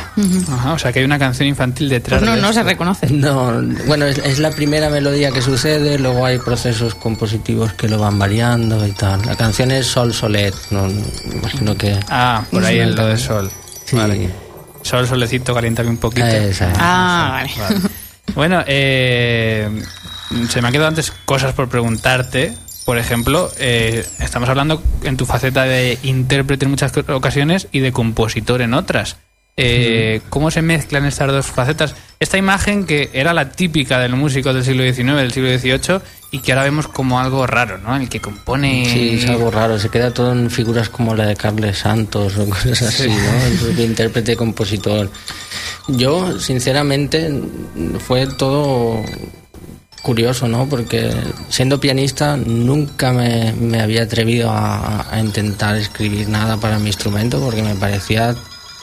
Ajá, 0.53 0.75
o 0.75 0.79
sea 0.79 0.93
que 0.93 0.99
hay 0.99 1.07
una 1.07 1.19
canción 1.19 1.49
infantil 1.49 1.89
detrás 1.89 2.19
Pues 2.19 2.29
no, 2.31 2.37
de 2.37 2.43
no 2.43 2.53
se 2.53 2.63
reconoce. 2.63 3.07
No, 3.11 3.63
bueno, 3.87 4.05
es, 4.05 4.19
es 4.19 4.41
la 4.41 4.51
primera 4.51 4.91
melodía 4.91 5.31
que 5.31 5.41
sucede, 5.41 5.99
luego 5.99 6.27
hay 6.27 6.37
procesos 6.39 6.95
compositivos 6.95 7.73
que 7.73 7.89
lo 7.89 7.99
van 7.99 8.19
variando 8.19 8.87
y 8.87 8.93
tal. 8.93 9.25
La 9.25 9.37
canción 9.37 9.71
es 9.71 9.87
Sol 9.87 10.13
Solet, 10.13 10.55
no, 10.71 10.87
imagino 11.33 11.75
que... 11.79 11.99
Ah, 12.11 12.45
por 12.51 12.63
ahí 12.63 12.81
en 12.81 12.95
lo 12.95 13.07
de 13.07 13.17
sol. 13.17 13.51
Sí. 13.87 13.97
Vale. 13.97 14.29
Sol, 14.83 15.09
solecito, 15.09 15.55
caliéntame 15.55 15.89
un 15.89 15.97
poquito. 15.97 16.27
Esa. 16.27 16.71
Ah, 16.77 17.29
vale. 17.33 17.51
Vale. 17.59 17.81
Bueno, 18.37 18.63
eh, 18.67 19.67
se 20.51 20.61
me 20.61 20.69
han 20.69 20.73
quedado 20.73 20.89
antes 20.89 21.11
cosas 21.25 21.55
por 21.55 21.71
preguntarte. 21.71 22.53
Por 22.85 22.99
ejemplo, 22.99 23.51
eh, 23.59 24.07
estamos 24.21 24.49
hablando 24.51 24.83
en 25.03 25.17
tu 25.17 25.25
faceta 25.25 25.65
de 25.65 25.99
intérprete 26.03 26.67
en 26.67 26.71
muchas 26.71 26.93
ocasiones 27.09 27.67
y 27.73 27.81
de 27.81 27.93
compositor 27.93 28.61
en 28.61 28.75
otras. 28.75 29.17
Eh, 29.59 30.21
¿Cómo 30.29 30.51
se 30.51 30.61
mezclan 30.61 31.07
estas 31.07 31.29
dos 31.29 31.47
facetas? 31.47 31.95
Esta 32.21 32.37
imagen 32.37 32.85
que 32.85 33.09
era 33.15 33.33
la 33.33 33.51
típica 33.51 33.99
del 33.99 34.15
músico 34.15 34.53
del 34.53 34.65
siglo 34.65 34.83
XIX, 34.83 35.17
del 35.17 35.33
siglo 35.33 35.59
XVIII, 35.59 36.01
y 36.31 36.41
que 36.41 36.53
ahora 36.53 36.65
vemos 36.65 36.89
como 36.89 37.19
algo 37.19 37.47
raro, 37.47 37.79
¿no? 37.79 37.97
El 37.97 38.11
que 38.11 38.21
compone... 38.21 38.85
Sí, 38.85 39.15
es 39.15 39.29
algo 39.31 39.51
raro, 39.51 39.79
se 39.79 39.89
queda 39.89 40.13
todo 40.13 40.33
en 40.33 40.51
figuras 40.51 40.91
como 40.91 41.15
la 41.15 41.27
de 41.27 41.37
Carles 41.37 41.79
Santos 41.79 42.37
o 42.37 42.47
cosas 42.51 42.83
así, 42.83 43.09
¿no? 43.09 43.71
El 43.71 43.81
intérprete 43.81 44.37
compositor. 44.37 45.11
Yo, 45.89 46.39
sinceramente, 46.39 47.31
fue 48.07 48.27
todo 48.27 49.03
curioso, 50.03 50.49
¿no? 50.49 50.69
Porque 50.69 51.11
siendo 51.49 51.81
pianista 51.81 52.37
nunca 52.37 53.13
me, 53.13 53.53
me 53.53 53.81
había 53.81 54.03
atrevido 54.03 54.51
a, 54.51 55.07
a 55.11 55.19
intentar 55.19 55.77
escribir 55.77 56.29
nada 56.29 56.59
para 56.59 56.79
mi 56.79 56.89
instrumento 56.89 57.41
porque 57.41 57.63
me 57.63 57.75
parecía 57.75 58.37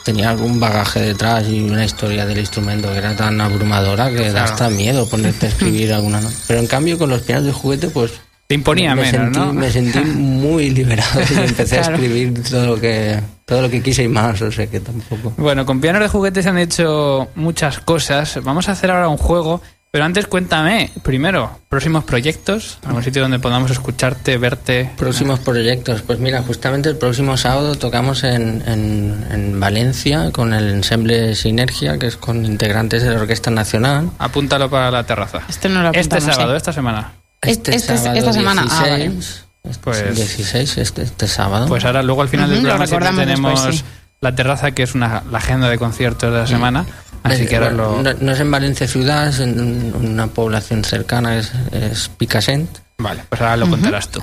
tenía 0.04 0.30
algún 0.30 0.60
bagaje 0.60 1.00
detrás 1.00 1.44
y 1.48 1.60
una 1.60 1.84
historia 1.84 2.26
del 2.26 2.38
instrumento 2.38 2.92
que 2.92 2.98
era 2.98 3.16
tan 3.16 3.40
abrumadora 3.40 4.10
que 4.10 4.26
da 4.26 4.30
Claro. 4.32 4.52
hasta 4.52 4.70
miedo 4.70 5.08
ponerte 5.08 5.46
a 5.46 5.48
escribir 5.48 5.92
alguna. 5.94 6.20
¿no? 6.20 6.30
Pero 6.46 6.60
en 6.60 6.66
cambio 6.66 6.98
con 6.98 7.10
los 7.10 7.22
pianos 7.22 7.44
de 7.44 7.52
juguete, 7.52 7.88
pues 7.88 8.12
Te 8.46 8.54
imponía 8.54 8.94
me 8.94 9.02
menos, 9.02 9.10
sentí, 9.22 9.38
¿no? 9.38 9.52
Me 9.54 9.70
sentí 9.70 9.98
muy 10.16 10.70
liberado 10.70 11.20
y 11.20 11.38
empecé 11.38 11.76
Claro. 11.78 11.92
a 11.92 11.94
escribir 11.96 12.42
todo 12.44 12.66
lo 12.66 12.80
que 12.80 13.18
todo 13.46 13.60
lo 13.62 13.68
que 13.70 13.82
quise 13.82 14.02
y 14.04 14.08
más, 14.08 14.40
o 14.42 14.50
sea 14.52 14.66
que 14.66 14.80
tampoco. 14.80 15.32
Bueno, 15.36 15.66
con 15.66 15.78
pianos 15.80 16.00
de 16.02 16.08
juguete 16.08 16.42
se 16.42 16.48
han 16.48 16.56
hecho 16.58 17.28
muchas 17.34 17.78
cosas. 17.80 18.38
Vamos 18.42 18.68
a 18.68 18.72
hacer 18.72 18.90
ahora 18.90 19.08
un 19.08 19.18
juego, 19.18 19.60
pero 19.94 20.06
antes 20.06 20.26
cuéntame, 20.26 20.90
primero, 21.04 21.60
próximos 21.68 22.02
proyectos, 22.02 22.80
algún 22.84 23.04
sitio 23.04 23.22
donde 23.22 23.38
podamos 23.38 23.70
escucharte, 23.70 24.36
verte. 24.38 24.90
Próximos 24.96 25.38
proyectos, 25.38 26.02
pues 26.02 26.18
mira, 26.18 26.42
justamente 26.42 26.88
el 26.88 26.96
próximo 26.96 27.36
sábado 27.36 27.76
tocamos 27.76 28.24
en, 28.24 28.64
en, 28.66 29.24
en 29.30 29.60
Valencia 29.60 30.32
con 30.32 30.52
el 30.52 30.68
ensemble 30.68 31.36
Sinergia, 31.36 31.96
que 31.96 32.08
es 32.08 32.16
con 32.16 32.44
integrantes 32.44 33.04
de 33.04 33.10
la 33.10 33.20
Orquesta 33.20 33.52
Nacional. 33.52 34.10
Apúntalo 34.18 34.68
para 34.68 34.90
la 34.90 35.04
terraza. 35.04 35.42
Este 35.48 35.68
no 35.68 35.80
lo 35.80 35.92
Este 35.92 36.20
sábado, 36.20 36.54
¿eh? 36.54 36.56
esta 36.56 36.72
semana. 36.72 37.12
Este- 37.40 37.76
este- 37.76 37.94
esta 37.94 38.32
semana, 38.32 38.66
ah, 38.68 38.80
vale. 38.90 39.10
16, 39.10 39.44
este, 39.62 39.80
Pues- 39.80 40.16
16 40.16 40.76
este, 40.78 41.02
este 41.02 41.28
sábado. 41.28 41.68
Pues 41.68 41.84
ahora 41.84 42.02
luego 42.02 42.22
al 42.22 42.28
final 42.28 42.50
del 42.50 42.62
programa 42.62 43.20
tenemos 43.24 43.62
después, 43.62 43.76
sí. 43.76 43.84
la 44.20 44.34
terraza, 44.34 44.72
que 44.72 44.82
es 44.82 44.96
una, 44.96 45.22
la 45.30 45.38
agenda 45.38 45.68
de 45.68 45.78
conciertos 45.78 46.32
de 46.32 46.38
la 46.40 46.46
semana. 46.48 46.84
Así 47.24 47.42
Eh, 47.42 47.46
que 47.46 47.56
ahora 47.56 47.68
bueno, 47.70 48.02
lo... 48.02 48.02
no, 48.02 48.18
no 48.20 48.32
es 48.32 48.38
en 48.40 48.50
Valencia 48.50 48.86
ciudad, 48.86 49.28
es 49.28 49.40
en 49.40 49.92
una 49.94 50.28
población 50.28 50.84
cercana, 50.84 51.36
es, 51.38 51.50
es 51.72 52.08
Picassent. 52.16 52.68
Vale, 52.98 53.22
pues 53.28 53.40
ahora 53.40 53.56
lo 53.56 53.68
contarás 53.68 54.08
tú. 54.10 54.22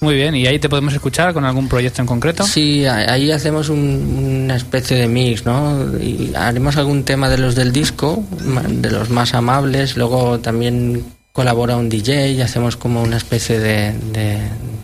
Muy 0.00 0.14
bien, 0.16 0.34
¿y 0.34 0.46
ahí 0.46 0.58
te 0.58 0.68
podemos 0.68 0.92
escuchar 0.92 1.32
con 1.32 1.44
algún 1.44 1.66
proyecto 1.68 2.02
en 2.02 2.06
concreto? 2.06 2.44
Sí, 2.44 2.84
ahí 2.84 3.30
hacemos 3.32 3.68
un- 3.70 4.42
una 4.44 4.56
especie 4.56 4.96
de 4.98 5.08
mix, 5.08 5.46
¿no? 5.46 5.96
Y 5.98 6.32
haremos 6.36 6.76
algún 6.76 7.04
tema 7.04 7.28
de 7.30 7.38
los 7.38 7.54
del 7.54 7.72
disco, 7.72 8.22
de 8.68 8.90
los 8.90 9.08
más 9.10 9.32
amables, 9.34 9.96
luego 9.96 10.40
también 10.40 11.04
colabora 11.32 11.76
un 11.76 11.88
DJ 11.88 12.32
y 12.32 12.40
hacemos 12.42 12.76
como 12.76 13.02
una 13.02 13.16
especie 13.16 13.58
de, 13.58 13.92
de, 14.12 14.38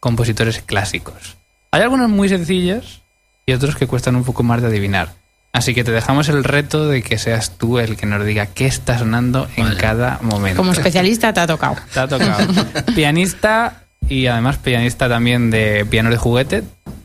compositores 0.01 0.61
clásicos. 0.61 1.37
Hay 1.71 1.83
algunos 1.83 2.09
muy 2.09 2.29
sencillos 2.29 3.03
y 3.47 3.53
otros 3.53 3.75
que 3.77 3.87
cuestan 3.87 4.17
un 4.17 4.25
poco 4.25 4.43
más 4.43 4.63
de 4.63 4.69
adivinar. 4.69 5.13
Así 5.55 5.73
que 5.73 5.85
te 5.85 5.93
dejamos 5.93 6.29
el 6.29 6.43
reto 6.43 6.89
de 6.89 7.01
que 7.01 7.17
seas 7.17 7.53
tú 7.57 7.79
el 7.79 7.97
que 7.97 8.07
nos 8.07 8.25
diga 8.27 8.47
qué 8.47 8.67
está 8.67 8.99
sonando 8.99 9.47
en 9.55 9.77
cada 9.77 10.19
momento. 10.21 10.57
Como 10.57 10.73
especialista 10.73 11.33
te 11.33 11.39
ha 11.39 11.47
tocado. 11.47 11.77
Te 11.93 12.01
ha 12.01 12.09
tocado. 12.09 12.45
pianista 12.97 13.85
y 14.09 14.27
además 14.27 14.59
pianista 14.59 15.09
también 15.09 15.53
de 15.53 15.87
piano 15.89 16.11
de 16.11 16.17
juguete. 16.17 16.65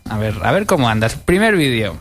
A 0.10 0.18
ver, 0.18 0.34
a 0.42 0.52
ver 0.52 0.66
cómo 0.66 0.90
andas. 0.90 1.14
Primer 1.14 1.56
vídeo. 1.56 2.00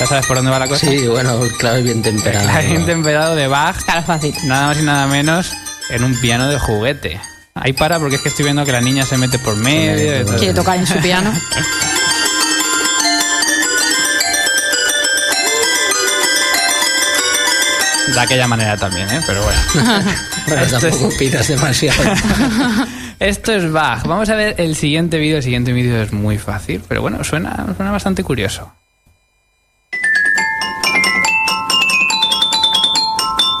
¿Ya 0.00 0.06
sabes 0.06 0.24
por 0.24 0.36
dónde 0.36 0.50
va 0.50 0.58
la 0.58 0.68
cosa? 0.68 0.86
Sí, 0.86 1.06
bueno, 1.06 1.38
claro, 1.58 1.82
bien 1.82 2.00
temperado. 2.00 2.46
Clarín 2.50 2.86
temperado 2.86 3.34
de 3.36 3.46
Bach, 3.46 3.76
Cara 3.84 4.02
fácil. 4.02 4.34
nada 4.46 4.68
más 4.68 4.78
y 4.80 4.82
nada 4.82 5.06
menos, 5.06 5.52
en 5.90 6.02
un 6.02 6.18
piano 6.18 6.48
de 6.48 6.58
juguete. 6.58 7.20
Ahí 7.56 7.72
para 7.72 8.00
porque 8.00 8.16
es 8.16 8.20
que 8.22 8.30
estoy 8.30 8.44
viendo 8.46 8.64
que 8.64 8.72
la 8.72 8.80
niña 8.80 9.06
se 9.06 9.16
mete 9.16 9.38
por 9.38 9.54
medio. 9.56 10.26
Quiere 10.38 10.52
tocar 10.54 10.76
en 10.76 10.86
su 10.86 10.98
piano. 10.98 11.32
de 18.14 18.20
aquella 18.20 18.46
manera 18.46 18.76
también, 18.76 19.08
¿eh? 19.10 19.20
Pero 19.26 19.42
bueno. 19.42 19.60
Bueno, 20.46 20.62
Esto 20.62 20.76
es- 20.76 20.82
tampoco 20.90 21.16
pidas 21.18 21.48
demasiado. 21.48 22.02
Esto 23.18 23.52
es 23.52 23.72
Bach. 23.72 24.02
Vamos 24.06 24.28
a 24.28 24.34
ver 24.34 24.56
el 24.58 24.76
siguiente 24.76 25.16
vídeo. 25.16 25.38
El 25.38 25.42
siguiente 25.42 25.72
vídeo 25.72 26.02
es 26.02 26.12
muy 26.12 26.36
fácil, 26.36 26.82
pero 26.86 27.00
bueno, 27.00 27.24
suena, 27.24 27.64
suena 27.74 27.90
bastante 27.92 28.22
curioso. 28.22 28.70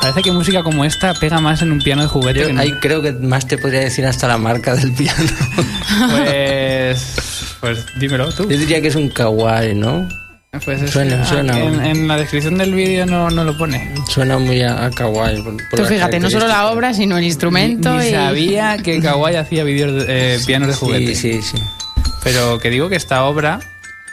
Parece 0.04 0.22
que 0.22 0.32
música 0.32 0.62
como 0.62 0.84
esta 0.84 1.14
pega 1.14 1.40
más 1.40 1.62
en 1.62 1.72
un 1.72 1.78
piano 1.80 2.02
de 2.02 2.08
juguete 2.08 2.40
Yo 2.40 2.44
que 2.46 2.50
en 2.52 2.58
ahí 2.58 2.72
creo 2.80 3.00
que 3.00 3.12
más 3.12 3.46
te 3.46 3.56
podría 3.56 3.80
decir 3.80 4.04
hasta 4.04 4.28
la 4.28 4.36
marca 4.36 4.74
del 4.74 4.92
piano. 4.92 5.24
Pues, 6.16 7.56
pues 7.60 7.86
dímelo 7.98 8.30
tú. 8.32 8.42
Yo 8.50 8.58
diría 8.58 8.80
que 8.82 8.88
es 8.88 8.96
un 8.96 9.08
kawaii, 9.08 9.74
¿no? 9.74 10.06
Pues 10.64 10.82
es- 10.82 10.90
Suena, 10.90 11.22
ah, 11.22 11.26
suena. 11.26 11.58
En, 11.58 11.84
en 11.84 12.08
la 12.08 12.16
descripción 12.16 12.58
del 12.58 12.74
vídeo 12.74 13.06
no, 13.06 13.30
no 13.30 13.44
lo 13.44 13.56
pone. 13.56 13.92
Suena 14.08 14.36
muy 14.38 14.60
a, 14.62 14.84
a 14.86 14.90
kawaii. 14.90 15.40
por- 15.42 15.56
por 15.70 15.78
Tú 15.80 15.84
fíjate, 15.86 16.20
no 16.20 16.28
solo 16.30 16.46
la 16.48 16.70
obra, 16.70 16.92
sino 16.94 17.16
el 17.16 17.24
instrumento. 17.24 17.96
Ni 17.96 18.08
y... 18.08 18.10
sabía 18.10 18.76
que 18.78 19.00
Kawai 19.00 19.36
hacía 19.36 19.64
vídeos 19.64 20.04
de, 20.06 20.34
eh, 20.34 20.38
pianos 20.46 20.68
de 20.68 20.74
juguete. 20.74 21.14
Sí, 21.14 21.40
sí, 21.40 21.56
sí. 21.56 21.62
Pero 22.22 22.58
que 22.58 22.70
digo 22.70 22.88
que 22.88 22.96
esta 22.96 23.24
obra 23.24 23.60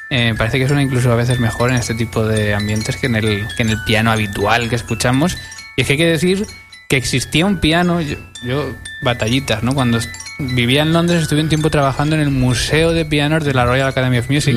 eh, 0.10 0.34
parece 0.38 0.58
que 0.60 0.68
suena 0.68 0.82
incluso 0.84 1.12
a 1.12 1.16
veces 1.16 1.40
mejor 1.40 1.70
en 1.72 1.78
este 1.78 1.96
tipo 1.96 2.26
de 2.26 2.54
ambientes 2.54 2.96
que 2.98 3.08
en, 3.08 3.16
el, 3.16 3.48
que 3.56 3.64
en 3.64 3.70
el 3.70 3.84
piano 3.84 4.12
habitual 4.12 4.70
que 4.70 4.76
escuchamos. 4.76 5.38
Y 5.78 5.82
es 5.82 5.88
que 5.88 5.94
hay 5.94 5.98
que 5.98 6.06
decir 6.08 6.46
que 6.90 6.98
existía 6.98 7.46
un 7.46 7.58
piano, 7.58 8.02
yo, 8.02 8.18
yo- 8.46 8.76
batallitas, 9.04 9.64
¿no? 9.64 9.74
Cuando 9.74 10.00
vivía 10.40 10.82
en 10.84 10.94
Londres 10.94 11.24
estuve 11.24 11.42
un 11.42 11.50
tiempo 11.50 11.70
trabajando 11.70 12.16
en 12.16 12.22
el 12.22 12.30
Museo 12.30 12.92
de 12.94 13.06
Pianos 13.06 13.44
de 13.44 13.54
la 13.54 13.66
Royal 13.66 13.88
Academy 13.88 14.18
of 14.20 14.30
Music 14.30 14.56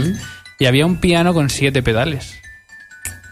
y 0.59 0.66
había 0.66 0.85
un 0.87 0.98
piano 1.00 1.33
con 1.33 1.48
siete 1.50 1.83
pedales. 1.83 2.35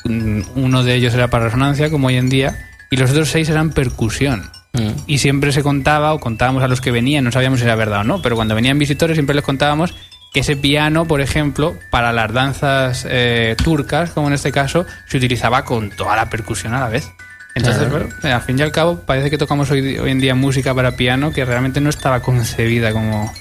Mm, 0.04 0.42
Uno 0.56 0.82
de 0.82 0.94
ellos 0.94 1.14
era 1.14 1.28
para 1.28 1.44
resonancia, 1.44 1.90
como 1.90 2.08
hoy 2.08 2.16
en 2.16 2.28
día, 2.28 2.68
y 2.90 2.96
los 2.96 3.10
otros 3.10 3.28
seis 3.30 3.48
eran 3.48 3.70
percusión. 3.70 4.50
Mm. 4.72 4.90
Y 5.06 5.18
siempre 5.18 5.52
se 5.52 5.62
contaba 5.62 6.12
o 6.14 6.20
contábamos 6.20 6.62
a 6.62 6.68
los 6.68 6.80
que 6.80 6.90
venían, 6.90 7.24
no 7.24 7.32
sabíamos 7.32 7.58
si 7.60 7.64
era 7.66 7.74
verdad 7.76 8.00
o 8.00 8.04
no, 8.04 8.22
pero 8.22 8.36
cuando 8.36 8.54
venían 8.54 8.78
visitores 8.78 9.16
siempre 9.16 9.34
les 9.34 9.44
contábamos 9.44 9.94
que 10.32 10.40
ese 10.40 10.56
piano, 10.56 11.04
por 11.06 11.20
ejemplo, 11.20 11.76
para 11.90 12.10
las 12.12 12.32
danzas 12.32 13.06
eh, 13.08 13.54
turcas, 13.62 14.10
como 14.12 14.28
en 14.28 14.32
este 14.34 14.50
caso, 14.50 14.86
se 15.06 15.18
utilizaba 15.18 15.64
con 15.66 15.90
toda 15.90 16.16
la 16.16 16.30
percusión 16.30 16.72
a 16.72 16.80
la 16.80 16.88
vez. 16.88 17.10
Entonces, 17.54 17.82
Claro. 17.88 18.04
bueno, 18.06 18.14
eh, 18.22 18.32
al 18.32 18.42
fin 18.42 18.58
y 18.58 18.62
al 18.62 18.72
cabo, 18.72 19.00
parece 19.00 19.28
que 19.30 19.36
tocamos 19.38 19.70
hoy, 19.70 19.98
hoy 19.98 20.10
en 20.10 20.20
día 20.20 20.34
música 20.34 20.74
para 20.74 20.92
piano 20.92 21.32
que 21.32 21.44
realmente 21.44 21.80
no 21.80 21.90
estaba 21.90 22.20
concebida 22.20 22.92
como, 22.92 23.32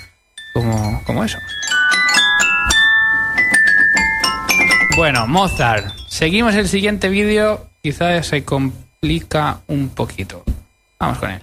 como, 0.54 1.02
como 1.06 1.24
eso. 1.24 1.38
Bueno, 4.98 5.26
Mozart. 5.28 5.86
Seguimos 6.10 6.56
el 6.56 6.68
siguiente 6.68 7.10
vídeo. 7.10 7.68
Quizás 7.82 8.28
se 8.28 8.44
complica 8.44 9.60
un 9.68 9.90
poquito. 9.90 10.44
Vamos 11.00 11.18
con 11.18 11.32
él. 11.32 11.42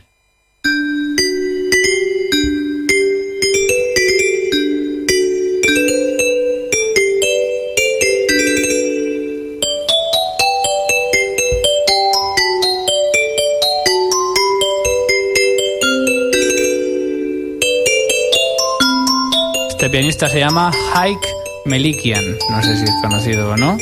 Este 19.78 19.90
pianista 19.90 20.28
se 20.28 20.40
llama 20.40 20.72
Haik 20.92 21.20
Melikian. 21.64 22.24
No 22.50 22.60
sé 22.60 22.76
si 22.76 22.82
es 22.82 22.90
conocido 23.00 23.50
o 23.52 23.56
no. 23.56 23.78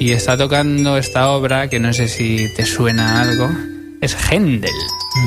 Y 0.00 0.12
está 0.12 0.34
tocando 0.38 0.96
esta 0.96 1.28
obra 1.28 1.68
que 1.68 1.78
no 1.78 1.92
sé 1.92 2.08
si 2.08 2.48
te 2.56 2.64
suena 2.64 3.20
algo. 3.20 3.50
Es 4.00 4.16
Händel. 4.30 4.72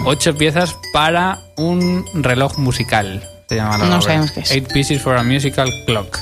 Ocho 0.06 0.36
piezas 0.36 0.76
para 0.93 1.38
un 1.58 2.04
reloj 2.24 2.58
musical. 2.58 3.21
Se 3.50 3.58
llama 3.58 3.78
la 3.78 3.86
No 3.86 3.91
obra. 3.97 4.02
sabemos 4.02 4.32
qué 4.32 4.39
es. 4.39 4.50
Eight 4.52 4.74
pieces 4.74 5.00
for 5.00 5.15
a 5.15 5.21
musical 5.21 5.69
clock. 5.86 6.17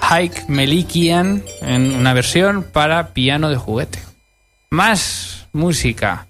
Haik 0.00 0.48
Melikian 0.48 1.42
en 1.62 1.96
una 1.96 2.12
versión 2.14 2.62
para 2.62 3.08
piano 3.08 3.50
de 3.50 3.56
juguete. 3.56 3.98
Más 4.70 5.48
música. 5.52 6.28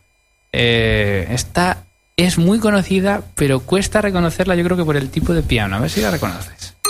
Eh, 0.50 1.26
esta 1.30 1.84
es 2.24 2.38
muy 2.38 2.58
conocida, 2.58 3.22
pero 3.34 3.60
cuesta 3.60 4.00
reconocerla 4.00 4.54
yo 4.54 4.64
creo 4.64 4.76
que 4.76 4.84
por 4.84 4.96
el 4.96 5.08
tipo 5.10 5.32
de 5.32 5.42
piano. 5.42 5.76
A 5.76 5.80
ver 5.80 5.90
si 5.90 6.00
la 6.00 6.10
reconoces. 6.10 6.74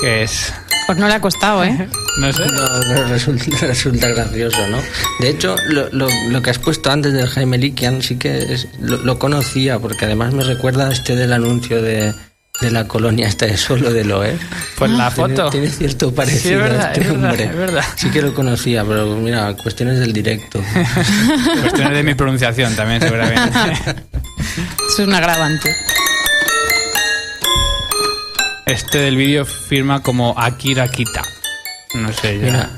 ¿Qué 0.00 0.22
es? 0.22 0.52
Pues 0.86 0.98
no 0.98 1.08
le 1.08 1.14
ha 1.14 1.20
costado, 1.20 1.64
¿eh? 1.64 1.88
No 2.20 2.32
sé. 2.32 2.46
No, 2.46 2.62
pero 2.88 3.08
resulta, 3.08 3.44
resulta 3.66 4.06
gracioso, 4.08 4.64
¿no? 4.68 4.78
De 5.18 5.30
hecho, 5.30 5.56
lo, 5.70 5.88
lo- 5.90 6.06
lo 6.30 6.42
que 6.42 6.50
has 6.50 6.60
puesto 6.60 6.92
antes 6.92 7.12
del 7.12 7.26
Jaime 7.28 7.58
Likian 7.58 8.02
sí 8.02 8.16
que 8.18 8.52
es- 8.54 8.68
lo, 8.80 8.98
lo 8.98 9.18
conocía, 9.18 9.80
porque 9.80 10.04
además 10.04 10.32
me 10.32 10.44
recuerda 10.44 10.86
a 10.88 10.92
este 10.92 11.16
del 11.16 11.32
anuncio 11.32 11.82
de, 11.82 12.14
de 12.60 12.70
la 12.70 12.86
colonia 12.86 13.26
esta 13.26 13.46
de 13.46 13.56
Solo 13.56 13.92
de 13.92 14.04
Loe. 14.04 14.38
Pues 14.76 14.90
la 14.92 15.10
foto. 15.10 15.50
Tiene, 15.50 15.68
cierto 15.68 16.10
Sí, 16.10 16.14
parecido 16.14 16.54
es 16.64 16.70
verdad, 16.70 16.86
a 16.86 16.92
este 16.92 17.00
es 17.00 17.06
verdad, 17.08 17.30
hombre. 17.30 17.44
es 17.44 17.56
verdad. 17.56 17.84
Sí 17.96 18.10
que 18.10 18.22
lo 18.22 18.32
conocía, 18.34 18.84
pero 18.84 19.06
mira, 19.16 19.54
cuestiones 19.56 19.98
del 19.98 20.12
directo. 20.12 20.62
Cuestiones 21.62 21.92
de 21.94 22.02
mi 22.04 22.14
pronunciación 22.14 22.74
también, 22.76 23.00
seguramente. 23.00 23.50
Eso 24.88 25.02
es 25.02 25.08
un 25.08 25.14
agravante. 25.14 25.74
Este 28.66 28.98
del 28.98 29.16
vídeo 29.16 29.44
firma 29.44 30.00
como 30.02 30.34
Akira 30.38 30.88
Kita. 30.88 31.22
No 31.94 32.12
sé, 32.12 32.38
ya. 32.38 32.44
Mira, 32.44 32.70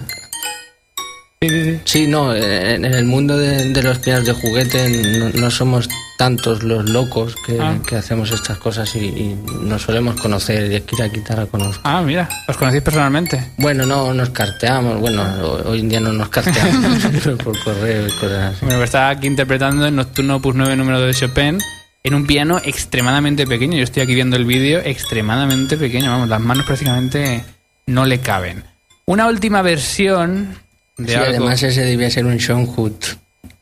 Sí, 1.84 2.06
no, 2.06 2.34
en, 2.34 2.84
en 2.84 2.94
el 2.94 3.04
mundo 3.04 3.36
de, 3.36 3.70
de 3.72 3.82
los 3.82 3.98
pianos 3.98 4.24
de 4.24 4.32
juguete 4.32 5.18
no, 5.18 5.28
no 5.28 5.50
somos 5.50 5.86
tantos 6.16 6.62
los 6.62 6.88
locos 6.88 7.36
que, 7.46 7.58
Ah. 7.60 7.76
que 7.86 7.96
hacemos 7.96 8.30
estas 8.32 8.56
cosas 8.56 8.96
y, 8.96 9.00
y 9.00 9.38
nos 9.60 9.82
solemos 9.82 10.18
conocer. 10.18 10.72
Y 10.72 10.76
Akira 10.76 11.10
Kita 11.10 11.36
la 11.36 11.46
conozco. 11.46 11.82
Ah, 11.84 12.00
mira, 12.00 12.26
¿os 12.48 12.56
conocéis 12.56 12.82
personalmente? 12.82 13.50
Bueno, 13.58 13.84
no 13.84 14.14
nos 14.14 14.30
carteamos, 14.30 14.98
bueno, 14.98 15.22
ho- 15.42 15.68
hoy 15.70 15.80
en 15.80 15.90
día 15.90 16.00
no 16.00 16.10
nos 16.14 16.30
carteamos 16.30 17.02
pero 17.22 17.36
por 17.36 17.62
correo 17.62 18.06
y 18.08 18.10
cosas 18.12 18.54
así. 18.54 18.58
Bueno, 18.64 18.78
pues 18.78 18.88
está 18.88 19.10
aquí 19.10 19.26
interpretando 19.26 19.86
el 19.86 19.94
Nocturno 19.94 20.36
Opus 20.36 20.54
9 20.54 20.74
número 20.74 20.98
2 21.00 21.08
de 21.08 21.14
Chopin 21.26 21.58
en 22.02 22.14
un 22.14 22.26
piano 22.26 22.58
extremadamente 22.64 23.46
pequeño. 23.46 23.76
Yo 23.76 23.84
estoy 23.84 24.02
aquí 24.02 24.14
viendo 24.14 24.36
el 24.36 24.46
vídeo 24.46 24.80
extremadamente 24.82 25.76
pequeño. 25.76 26.10
Vamos, 26.10 26.30
las 26.30 26.40
manos 26.40 26.64
prácticamente 26.64 27.44
no 27.86 28.06
le 28.06 28.20
caben. 28.20 28.64
Una 29.04 29.26
última 29.28 29.60
versión 29.62 30.56
de 30.96 31.08
Sí, 31.08 31.14
algo. 31.14 31.26
además 31.28 31.62
ese 31.62 31.82
debía 31.82 32.10
ser 32.10 32.24
un 32.26 32.38
Sean 32.40 32.66
Hood. 32.66 32.92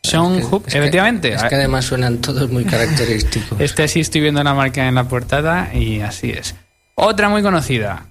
Sean 0.03 0.35
Es 0.35 0.41
que- 0.45 0.51
Hoop, 0.51 0.65
es 0.67 0.73
que- 0.73 0.79
efectivamente. 0.79 1.33
Es 1.33 1.43
que 1.45 1.55
además 1.55 1.85
suenan 1.87 2.19
todos 2.19 2.51
muy 2.51 2.65
característicos. 2.65 3.59
Este 3.61 3.89
sí 3.89 4.01
estoy 4.01 4.21
viendo 4.21 4.43
la 4.45 4.55
marca 4.55 4.87
en 4.87 4.95
la 4.95 5.05
portada 5.05 5.75
y 5.75 6.01
así 6.01 6.31
es. 6.31 6.55
Otra 6.95 7.29
muy 7.29 7.43
conocida. 7.43 8.07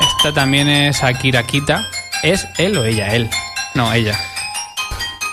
Esta 0.00 0.32
también 0.34 0.68
es 0.68 1.02
Akira 1.02 1.42
Kita. 1.44 1.86
¿Es 2.22 2.46
él 2.58 2.76
o 2.76 2.84
ella? 2.84 3.14
Él. 3.14 3.28
No, 3.74 3.92
ella. 3.92 4.18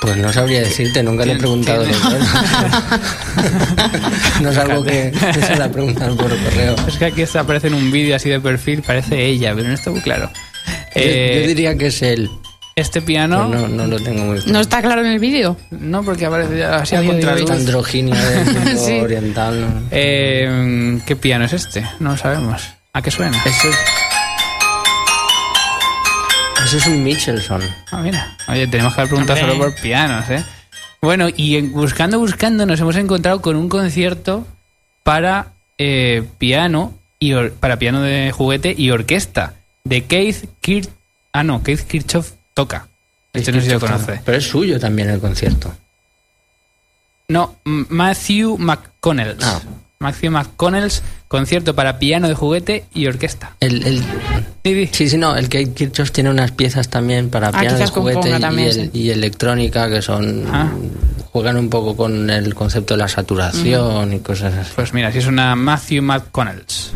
Pues 0.01 0.17
no 0.17 0.31
sabría 0.31 0.61
decirte, 0.61 1.01
nunca 1.03 1.25
le 1.25 1.33
he 1.33 1.37
preguntado. 1.37 1.83
él. 1.83 1.91
no 4.41 4.49
es 4.51 4.57
algo 4.57 4.83
que, 4.83 5.11
que 5.33 5.41
se 5.41 5.55
la 5.55 5.69
preguntan 5.71 6.15
por 6.15 6.29
correo. 6.29 6.75
Es 6.87 6.97
que 6.97 7.05
aquí 7.05 7.21
está, 7.23 7.41
aparece 7.41 7.67
en 7.67 7.73
un 7.75 7.91
vídeo 7.91 8.15
así 8.15 8.29
de 8.29 8.39
perfil, 8.39 8.81
parece 8.83 9.25
ella, 9.25 9.53
pero 9.55 9.67
no 9.67 9.73
está 9.73 9.89
muy 9.91 10.01
claro. 10.01 10.29
Yo- 10.35 10.41
Eh, 10.95 11.39
yo, 11.41 11.47
diría 11.47 11.77
que 11.77 11.87
es 11.87 12.01
él. 12.01 12.29
este 12.75 13.01
piano, 13.01 13.47
no, 13.47 13.67
no 13.67 13.87
lo 13.87 13.99
tengo 13.99 14.23
muy 14.25 14.37
claro. 14.37 14.53
¿No 14.53 14.59
está 14.59 14.81
claro 14.81 15.01
en 15.01 15.07
el 15.07 15.19
vídeo? 15.19 15.57
no, 15.71 16.03
porque 16.03 16.25
aparece 16.25 16.57
ya 16.59 16.75
así 16.75 16.95
a 16.95 17.03
contraluz. 17.03 17.49
Androginia 17.49 18.15
del 18.23 18.45
mundo 18.53 18.85
Sí. 18.85 18.99
oriental. 18.99 19.61
¿no? 19.61 19.67
Eh, 19.91 20.99
¿Qué 21.05 21.15
piano 21.15 21.45
es 21.45 21.53
este? 21.53 21.83
No 21.99 22.11
lo 22.11 22.17
sabemos. 22.17 22.61
¿A 22.93 23.01
qué 23.01 23.11
suena? 23.11 23.37
Eso 23.45 23.69
es, 23.69 23.75
eso 26.67 26.77
es 26.77 26.87
un 26.87 27.03
Michelson. 27.03 27.61
Ah, 27.91 28.01
mira. 28.01 28.37
Oye, 28.47 28.67
tenemos 28.67 28.93
que 28.93 29.01
haber 29.01 29.09
preguntado 29.09 29.39
Hombre. 29.39 29.55
solo 29.57 29.71
por 29.71 29.81
pianos, 29.81 30.29
¿eh? 30.29 30.43
Bueno, 31.01 31.27
y 31.35 31.57
en- 31.57 31.71
buscando, 31.73 32.19
buscando, 32.19 32.65
nos 32.65 32.79
hemos 32.79 32.95
encontrado 32.95 33.41
con 33.41 33.55
un 33.55 33.69
concierto 33.69 34.45
para 35.03 35.53
eh, 35.77 36.23
piano 36.37 36.93
y 37.19 37.33
or- 37.33 37.51
para 37.53 37.77
piano 37.77 38.01
de 38.01 38.31
juguete 38.31 38.73
y 38.77 38.89
orquesta 38.91 39.53
de 39.83 40.05
Keith 40.05 40.45
Kirch. 40.61 40.89
Ah, 41.33 41.43
no, 41.43 41.61
Keith 41.63 41.81
Kirchhoff 41.87 42.31
toca. 42.53 42.87
Este 43.33 43.51
no 43.51 43.59
sé 43.59 43.67
si 43.67 43.71
lo 43.73 43.79
conoce. 43.79 44.21
Pero 44.25 44.37
es 44.37 44.43
suyo 44.47 44.79
también 44.79 45.09
el 45.09 45.19
concierto. 45.19 45.71
No, 47.29 47.55
Matthew 47.65 48.57
McConnell. 48.57 49.37
Ah. 49.41 49.59
Matthew 49.99 50.29
McConnell's 50.31 51.01
concierto 51.27 51.73
para 51.75 51.97
piano 51.97 52.27
de 52.27 52.35
juguete 52.35 52.85
y 52.93 53.07
orquesta. 53.07 53.55
El, 53.59 53.85
el, 53.85 54.03
Sí, 54.91 55.09
sí. 55.09 55.17
no, 55.17 55.35
el 55.35 55.45
Kate 55.49 55.71
Kirchhoff 55.73 56.11
tiene 56.11 56.29
unas 56.29 56.51
piezas 56.51 56.89
también 56.89 57.29
para 57.29 57.47
Ah, 57.47 57.59
piano 57.61 57.77
de 57.77 57.87
juguete 57.87 58.15
componga 58.19 58.37
y, 58.37 58.41
también, 58.41 58.67
el- 58.67 58.73
sí. 58.73 58.89
y 58.93 59.09
electrónica 59.11 59.89
que 59.89 60.01
son 60.01 60.43
Ah. 60.51 60.69
juegan 61.31 61.57
un 61.57 61.69
poco 61.69 61.95
con 61.95 62.29
el 62.29 62.53
concepto 62.53 62.93
de 62.93 62.97
la 62.99 63.07
saturación 63.07 64.13
y 64.13 64.19
cosas 64.19 64.53
así. 64.53 64.71
Pues 64.75 64.93
mira, 64.93 65.11
si 65.11 65.19
es 65.19 65.27
una 65.27 65.55
Matthew 65.55 66.03
McConnells. 66.03 66.91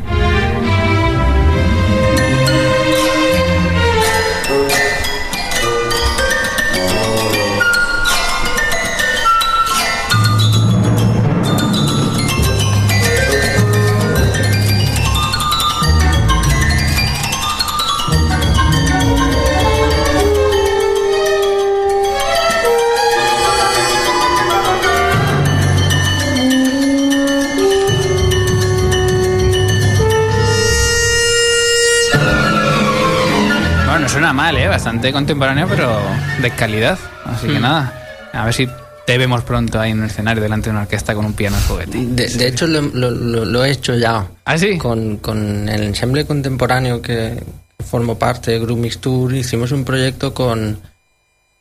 Mal, 34.41 34.57
¿eh? 34.57 34.67
Bastante 34.67 35.11
contemporáneo, 35.11 35.67
pero 35.69 35.99
de 36.41 36.49
calidad. 36.51 36.97
Así 37.25 37.47
que 37.47 37.59
nada, 37.59 37.93
a 38.33 38.45
ver 38.45 38.53
si 38.53 38.67
te 39.05 39.17
vemos 39.17 39.43
pronto 39.43 39.79
ahí 39.79 39.91
en 39.91 39.99
un 39.99 40.05
escenario 40.05 40.41
delante 40.41 40.65
de 40.69 40.71
una 40.71 40.81
orquesta 40.81 41.13
con 41.13 41.25
un 41.25 41.33
piano 41.33 41.57
de 41.57 41.63
juguete. 41.63 41.97
De, 42.05 42.27
de 42.27 42.47
hecho, 42.47 42.65
lo, 42.65 42.81
lo- 42.81 43.11
lo- 43.11 43.45
lo 43.45 43.63
he 43.65 43.71
hecho 43.71 43.93
ya. 43.95 44.25
¿Ah, 44.45 44.57
sí? 44.57 44.77
Con, 44.79 45.17
con 45.17 45.69
el 45.69 45.83
ensemble 45.83 46.25
contemporáneo 46.25 47.01
que 47.03 47.43
formo 47.87 48.17
parte 48.17 48.51
de 48.51 48.59
Group 48.59 48.79
Mixture, 48.79 49.37
hicimos 49.37 49.71
un 49.71 49.83
proyecto 49.85 50.33
con, 50.33 50.79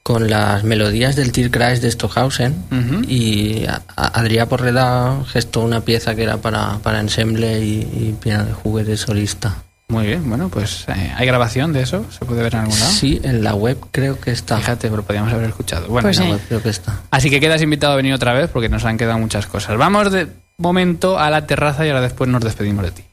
con 0.02 0.30
las 0.30 0.64
melodías 0.64 1.16
del 1.16 1.32
Tierkreis 1.32 1.82
de 1.82 1.90
Stockhausen 1.90 2.54
Ujú. 2.70 3.02
y 3.06 3.66
a- 3.66 3.82
a- 3.96 4.20
Adrià 4.22 4.46
Porreda 4.46 5.22
gestó 5.30 5.60
una 5.60 5.80
pieza 5.82 6.14
que 6.14 6.22
era 6.22 6.38
para, 6.38 6.78
para 6.82 7.00
ensemble 7.00 7.58
y, 7.60 7.80
y 7.80 8.16
piano 8.22 8.44
de 8.46 8.52
juguete 8.54 8.96
solista. 8.96 9.56
Muy 9.90 10.06
bien, 10.06 10.26
bueno, 10.28 10.48
pues 10.48 10.84
eh, 10.88 11.12
¿hay 11.16 11.26
grabación 11.26 11.72
de 11.72 11.82
eso? 11.82 12.06
¿Se 12.10 12.24
puede 12.24 12.42
ver 12.42 12.54
en 12.54 12.60
algún 12.60 12.78
lado? 12.78 12.90
Sí, 12.92 13.20
en 13.24 13.42
la 13.44 13.54
web 13.54 13.76
creo 13.90 14.18
que 14.20 14.30
está. 14.30 14.56
Fíjate, 14.58 14.88
pero 14.88 15.02
podríamos 15.02 15.32
haber 15.32 15.48
escuchado. 15.50 15.88
Bueno, 15.88 16.06
Pues 16.06 16.16
En 16.18 16.22
sí. 16.24 16.28
la 16.30 16.36
web 16.36 16.44
creo 16.48 16.62
que 16.62 16.68
está. 16.70 17.00
Así 17.10 17.28
que 17.28 17.40
quedas 17.40 17.60
invitado 17.60 17.92
a 17.92 17.96
venir 17.96 18.14
otra 18.14 18.32
vez 18.32 18.48
porque 18.50 18.68
nos 18.68 18.84
han 18.84 18.96
quedado 18.96 19.18
muchas 19.18 19.46
cosas. 19.46 19.76
Vamos 19.76 20.10
de 20.12 20.28
momento 20.58 21.18
a 21.18 21.28
la 21.30 21.46
terraza 21.46 21.84
y 21.84 21.88
ahora 21.88 22.00
después 22.02 22.30
nos 22.30 22.42
despedimos 22.42 22.84
de 22.84 22.90
ti. 22.92 23.04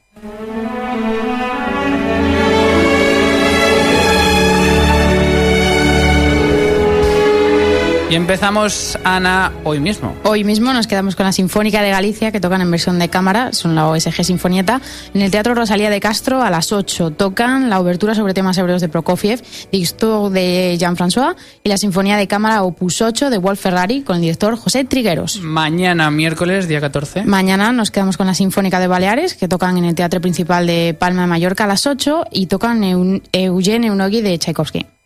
Y 8.09 8.15
empezamos, 8.15 8.97
Ana, 9.03 9.51
hoy 9.65 9.81
mismo. 9.81 10.15
Hoy 10.23 10.45
mismo 10.45 10.71
nos 10.71 10.87
quedamos 10.87 11.17
con 11.17 11.25
la 11.25 11.33
Sinfónica 11.33 11.81
de 11.81 11.89
Galicia, 11.89 12.31
que 12.31 12.39
tocan 12.39 12.61
en 12.61 12.71
versión 12.71 12.99
de 12.99 13.09
cámara, 13.09 13.51
son 13.51 13.75
la 13.75 13.85
OSG 13.87 14.23
Sinfonieta. 14.23 14.79
En 15.13 15.21
el 15.21 15.29
Teatro 15.29 15.53
Rosalía 15.53 15.89
de 15.89 15.99
Castro, 15.99 16.41
a 16.41 16.49
las 16.49 16.71
8, 16.71 17.11
tocan 17.11 17.69
la 17.69 17.81
obertura 17.81 18.15
sobre 18.15 18.33
temas 18.33 18.57
hebreos 18.57 18.79
de 18.79 18.87
Prokofiev, 18.87 19.43
Dixto 19.73 20.29
de 20.29 20.77
Jean-François 20.79 21.35
y 21.65 21.69
la 21.69 21.77
Sinfonía 21.77 22.15
de 22.15 22.27
Cámara 22.29 22.63
Opus 22.63 23.01
8 23.01 23.29
de 23.29 23.39
Wolf 23.39 23.59
Ferrari, 23.59 24.03
con 24.03 24.15
el 24.15 24.21
director 24.21 24.55
José 24.55 24.85
Trigueros. 24.85 25.41
Mañana, 25.41 26.09
miércoles, 26.09 26.69
día 26.69 26.79
14. 26.79 27.25
Mañana 27.25 27.73
nos 27.73 27.91
quedamos 27.91 28.15
con 28.15 28.27
la 28.27 28.33
Sinfónica 28.33 28.79
de 28.79 28.87
Baleares, 28.87 29.33
que 29.33 29.49
tocan 29.49 29.77
en 29.77 29.83
el 29.83 29.95
Teatro 29.95 30.21
Principal 30.21 30.65
de 30.65 30.95
Palma 30.97 31.23
de 31.23 31.27
Mallorca 31.27 31.65
a 31.65 31.67
las 31.67 31.85
8 31.85 32.27
y 32.31 32.45
tocan 32.45 32.85
Eugene 33.33 33.87
Eunogui 33.87 34.21
de 34.21 34.39
Tchaikovsky. 34.39 34.96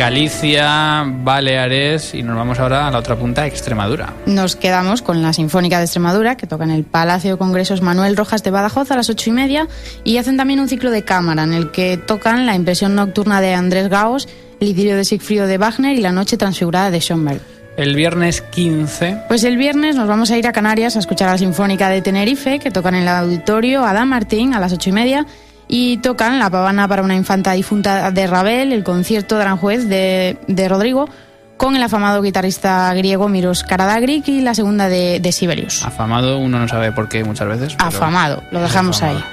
Galicia, 0.00 1.04
Baleares 1.06 2.14
y 2.14 2.22
nos 2.22 2.34
vamos 2.34 2.58
ahora 2.58 2.88
a 2.88 2.90
la 2.90 3.00
otra 3.00 3.16
punta, 3.16 3.46
Extremadura. 3.46 4.14
Nos 4.24 4.56
quedamos 4.56 5.02
con 5.02 5.20
la 5.20 5.34
Sinfónica 5.34 5.76
de 5.76 5.84
Extremadura, 5.84 6.38
que 6.38 6.46
toca 6.46 6.64
en 6.64 6.70
el 6.70 6.84
Palacio 6.84 7.32
de 7.32 7.36
Congresos 7.36 7.82
Manuel 7.82 8.16
Rojas 8.16 8.42
de 8.42 8.50
Badajoz 8.50 8.90
a 8.90 8.96
las 8.96 9.10
ocho 9.10 9.28
y 9.28 9.34
media, 9.34 9.68
y 10.02 10.16
hacen 10.16 10.38
también 10.38 10.58
un 10.58 10.70
ciclo 10.70 10.90
de 10.90 11.02
cámara 11.02 11.42
en 11.42 11.52
el 11.52 11.70
que 11.70 11.98
tocan 11.98 12.46
la 12.46 12.54
impresión 12.54 12.94
nocturna 12.94 13.42
de 13.42 13.52
Andrés 13.52 13.90
Gaos, 13.90 14.26
el 14.58 14.68
idilio 14.68 14.96
de 14.96 15.04
Sigfrido 15.04 15.46
de 15.46 15.58
Wagner 15.58 15.94
y 15.94 16.00
la 16.00 16.12
noche 16.12 16.38
transfigurada 16.38 16.90
de 16.90 17.00
Schoenberg. 17.00 17.42
El 17.76 17.94
viernes 17.94 18.40
15, 18.40 19.24
Pues 19.28 19.44
el 19.44 19.58
viernes 19.58 19.96
nos 19.96 20.08
vamos 20.08 20.30
a 20.30 20.38
ir 20.38 20.46
a 20.46 20.52
Canarias 20.52 20.96
a 20.96 21.00
escuchar 21.00 21.28
a 21.28 21.32
la 21.32 21.38
Sinfónica 21.38 21.90
de 21.90 22.00
Tenerife, 22.00 22.58
que 22.58 22.70
tocan 22.70 22.94
en 22.94 23.02
el 23.02 23.08
auditorio 23.08 23.84
Adam 23.84 24.08
Martín 24.08 24.54
a 24.54 24.60
las 24.60 24.72
ocho 24.72 24.88
y 24.88 24.92
media, 24.94 25.26
y 25.72 25.98
tocan 25.98 26.38
la 26.40 26.50
pavana 26.50 26.88
para 26.88 27.02
una 27.02 27.14
infanta 27.14 27.52
difunta 27.52 28.10
de 28.10 28.26
Ravel, 28.26 28.72
el 28.72 28.82
concierto 28.82 29.36
de 29.36 29.42
Aranjuez 29.42 29.88
de, 29.88 30.36
de 30.48 30.68
Rodrigo, 30.68 31.08
con 31.56 31.76
el 31.76 31.82
afamado 31.82 32.22
guitarrista 32.22 32.92
griego 32.94 33.28
Miros 33.28 33.62
Karadagrik 33.62 34.26
y 34.28 34.40
la 34.40 34.54
segunda 34.54 34.88
de, 34.88 35.20
de 35.20 35.30
Sibelius. 35.32 35.84
afamado, 35.84 36.38
uno 36.38 36.58
no 36.58 36.66
sabe 36.66 36.90
por 36.90 37.08
qué 37.08 37.22
muchas 37.22 37.46
veces. 37.48 37.74
pero- 37.76 37.88
Afamado, 37.88 38.42
lo 38.50 38.60
dejamos 38.60 38.96
Afamado. 39.02 39.18
ahí. 39.18 39.24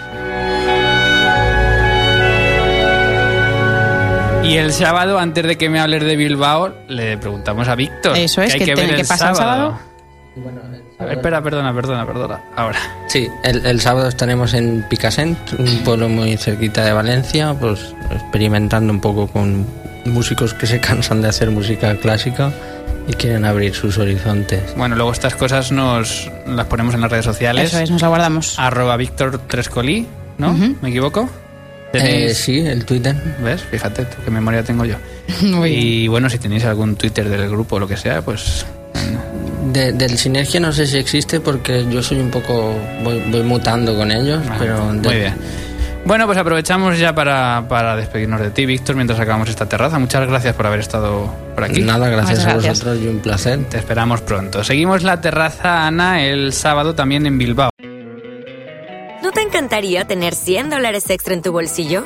Y 4.43 4.58
el 4.58 4.71
sábado, 4.71 5.19
antes 5.19 5.45
de 5.45 5.58
que 5.58 5.69
me 5.69 5.80
hables 5.80 6.04
de 6.06 6.15
Bilbao, 6.15 6.73
le 6.88 7.17
preguntamos 7.17 7.67
a 7.67 7.76
Víctor. 7.76 8.15
Eso 8.15 8.41
es, 8.41 8.54
hay 8.54 8.60
que 8.62 8.76
ver 8.76 8.86
tiene 8.86 8.95
que 8.95 9.04
pasar 9.06 9.32
el 9.32 9.36
sábado. 9.36 9.78
A 11.00 11.06
ver, 11.06 11.17
espera, 11.17 11.41
perdona, 11.41 11.73
perdona, 11.73 12.06
perdona. 12.06 12.43
Ahora. 12.56 12.80
Sí, 13.08 13.28
el, 13.43 13.65
el 13.65 13.80
sábado 13.80 14.08
estaremos 14.08 14.54
en 14.54 14.84
Picassent, 14.89 15.38
un 15.58 15.84
pueblo 15.84 16.10
muy 16.10 16.38
cerquita 16.38 16.84
de 16.86 16.93
Valencia, 16.93 17.54
pues 17.60 17.93
experimentando 18.12 18.91
un 18.91 19.00
poco 19.00 19.28
con 19.28 19.65
músicos 20.06 20.54
que 20.54 20.67
se 20.67 20.80
cansan 20.80 21.21
de 21.21 21.30
hacer 21.30 21.52
música 21.52 21.95
clásica 21.97 22.52
y 23.08 23.13
quieren 23.13 23.45
abrir 23.45 23.73
sus 23.73 23.97
horizontes. 23.97 24.76
Bueno, 24.76 24.95
luego 24.95 25.12
estas 25.12 25.36
cosas 25.36 25.71
nos 25.71 26.30
las 26.45 26.65
ponemos 26.67 26.93
en 26.95 27.02
las 27.02 27.12
redes 27.12 27.26
sociales. 27.26 27.65
Eso 27.73 27.80
es, 27.80 27.91
nos 27.91 28.04
aguardamos. 28.04 28.58
Arroba 28.60 28.97
Víctor 28.97 29.39
Trescolí, 29.47 30.08
¿no? 30.38 30.54
¿Me 30.82 30.89
equivoco? 30.89 31.30
Eh, 31.93 32.34
sí, 32.34 32.60
el 32.60 32.86
Twitter. 32.86 33.15
¿Ves? 33.41 33.62
Fíjate 33.62 34.06
tú, 34.06 34.17
qué 34.23 34.32
memoria 34.32 34.62
tengo 34.63 34.84
yo. 34.86 34.95
Muy 35.41 35.69
bien. 35.69 35.84
Y 35.84 36.08
bueno, 36.08 36.30
si 36.30 36.38
tenéis 36.38 36.65
algún 36.65 36.95
Twitter 36.95 37.30
del 37.30 37.50
grupo 37.50 37.78
o 37.78 37.80
lo 37.80 37.88
que 37.88 37.97
sea, 37.97 38.21
pues... 38.21 38.65
De- 39.71 39.91
del 39.93 40.17
Sinergia 40.17 40.60
no 40.60 40.71
sé 40.71 40.86
si 40.88 40.97
existe 40.97 41.39
porque 41.39 41.86
yo 41.89 42.01
soy 42.03 42.19
un 42.19 42.30
poco, 42.32 42.73
voy, 43.03 43.21
voy 43.30 43.43
mutando 43.43 43.95
con 43.95 44.12
ellos, 44.12 44.41
Ah, 44.49 44.56
pero... 44.60 44.84
muy 44.86 45.15
bien. 45.15 45.36
Bueno, 46.06 46.25
pues 46.25 46.38
aprovechamos 46.38 46.97
ya 46.97 47.13
para, 47.13 47.65
para 47.67 47.95
despedirnos 47.97 48.39
de 48.39 48.49
ti, 48.51 48.65
Víctor, 48.65 48.95
mientras 48.95 49.19
acabamos 49.19 49.49
esta 49.49 49.67
terraza. 49.67 49.99
Muchas 49.99 50.25
gracias 50.25 50.56
por 50.56 50.65
haber 50.67 50.80
estado 50.80 51.34
por 51.53 51.65
aquí. 51.65 51.82
Nada, 51.82 52.08
gracias 52.08 52.39
Muchas 52.39 52.45
a 52.47 52.53
gracias. 52.53 52.73
vosotros 52.80 53.03
y 53.03 53.08
un 53.10 53.19
placer. 53.19 53.60
Te 53.65 53.77
esperamos 53.77 54.21
pronto. 54.21 54.63
Seguimos 54.63 55.03
la 55.03 55.19
terraza, 55.19 55.86
Ana, 55.86 56.23
el 56.23 56.53
sábado 56.53 56.95
también 56.95 57.25
en 57.25 57.38
Bilbao. 57.38 57.71
¿No 59.21 59.32
te 59.34 59.41
encantaría 59.41 60.06
tener 60.06 60.34
100 60.34 60.69
dólares 60.69 61.10
extra 61.10 61.34
en 61.34 61.41
tu 61.41 61.51
bolsillo? 61.51 62.06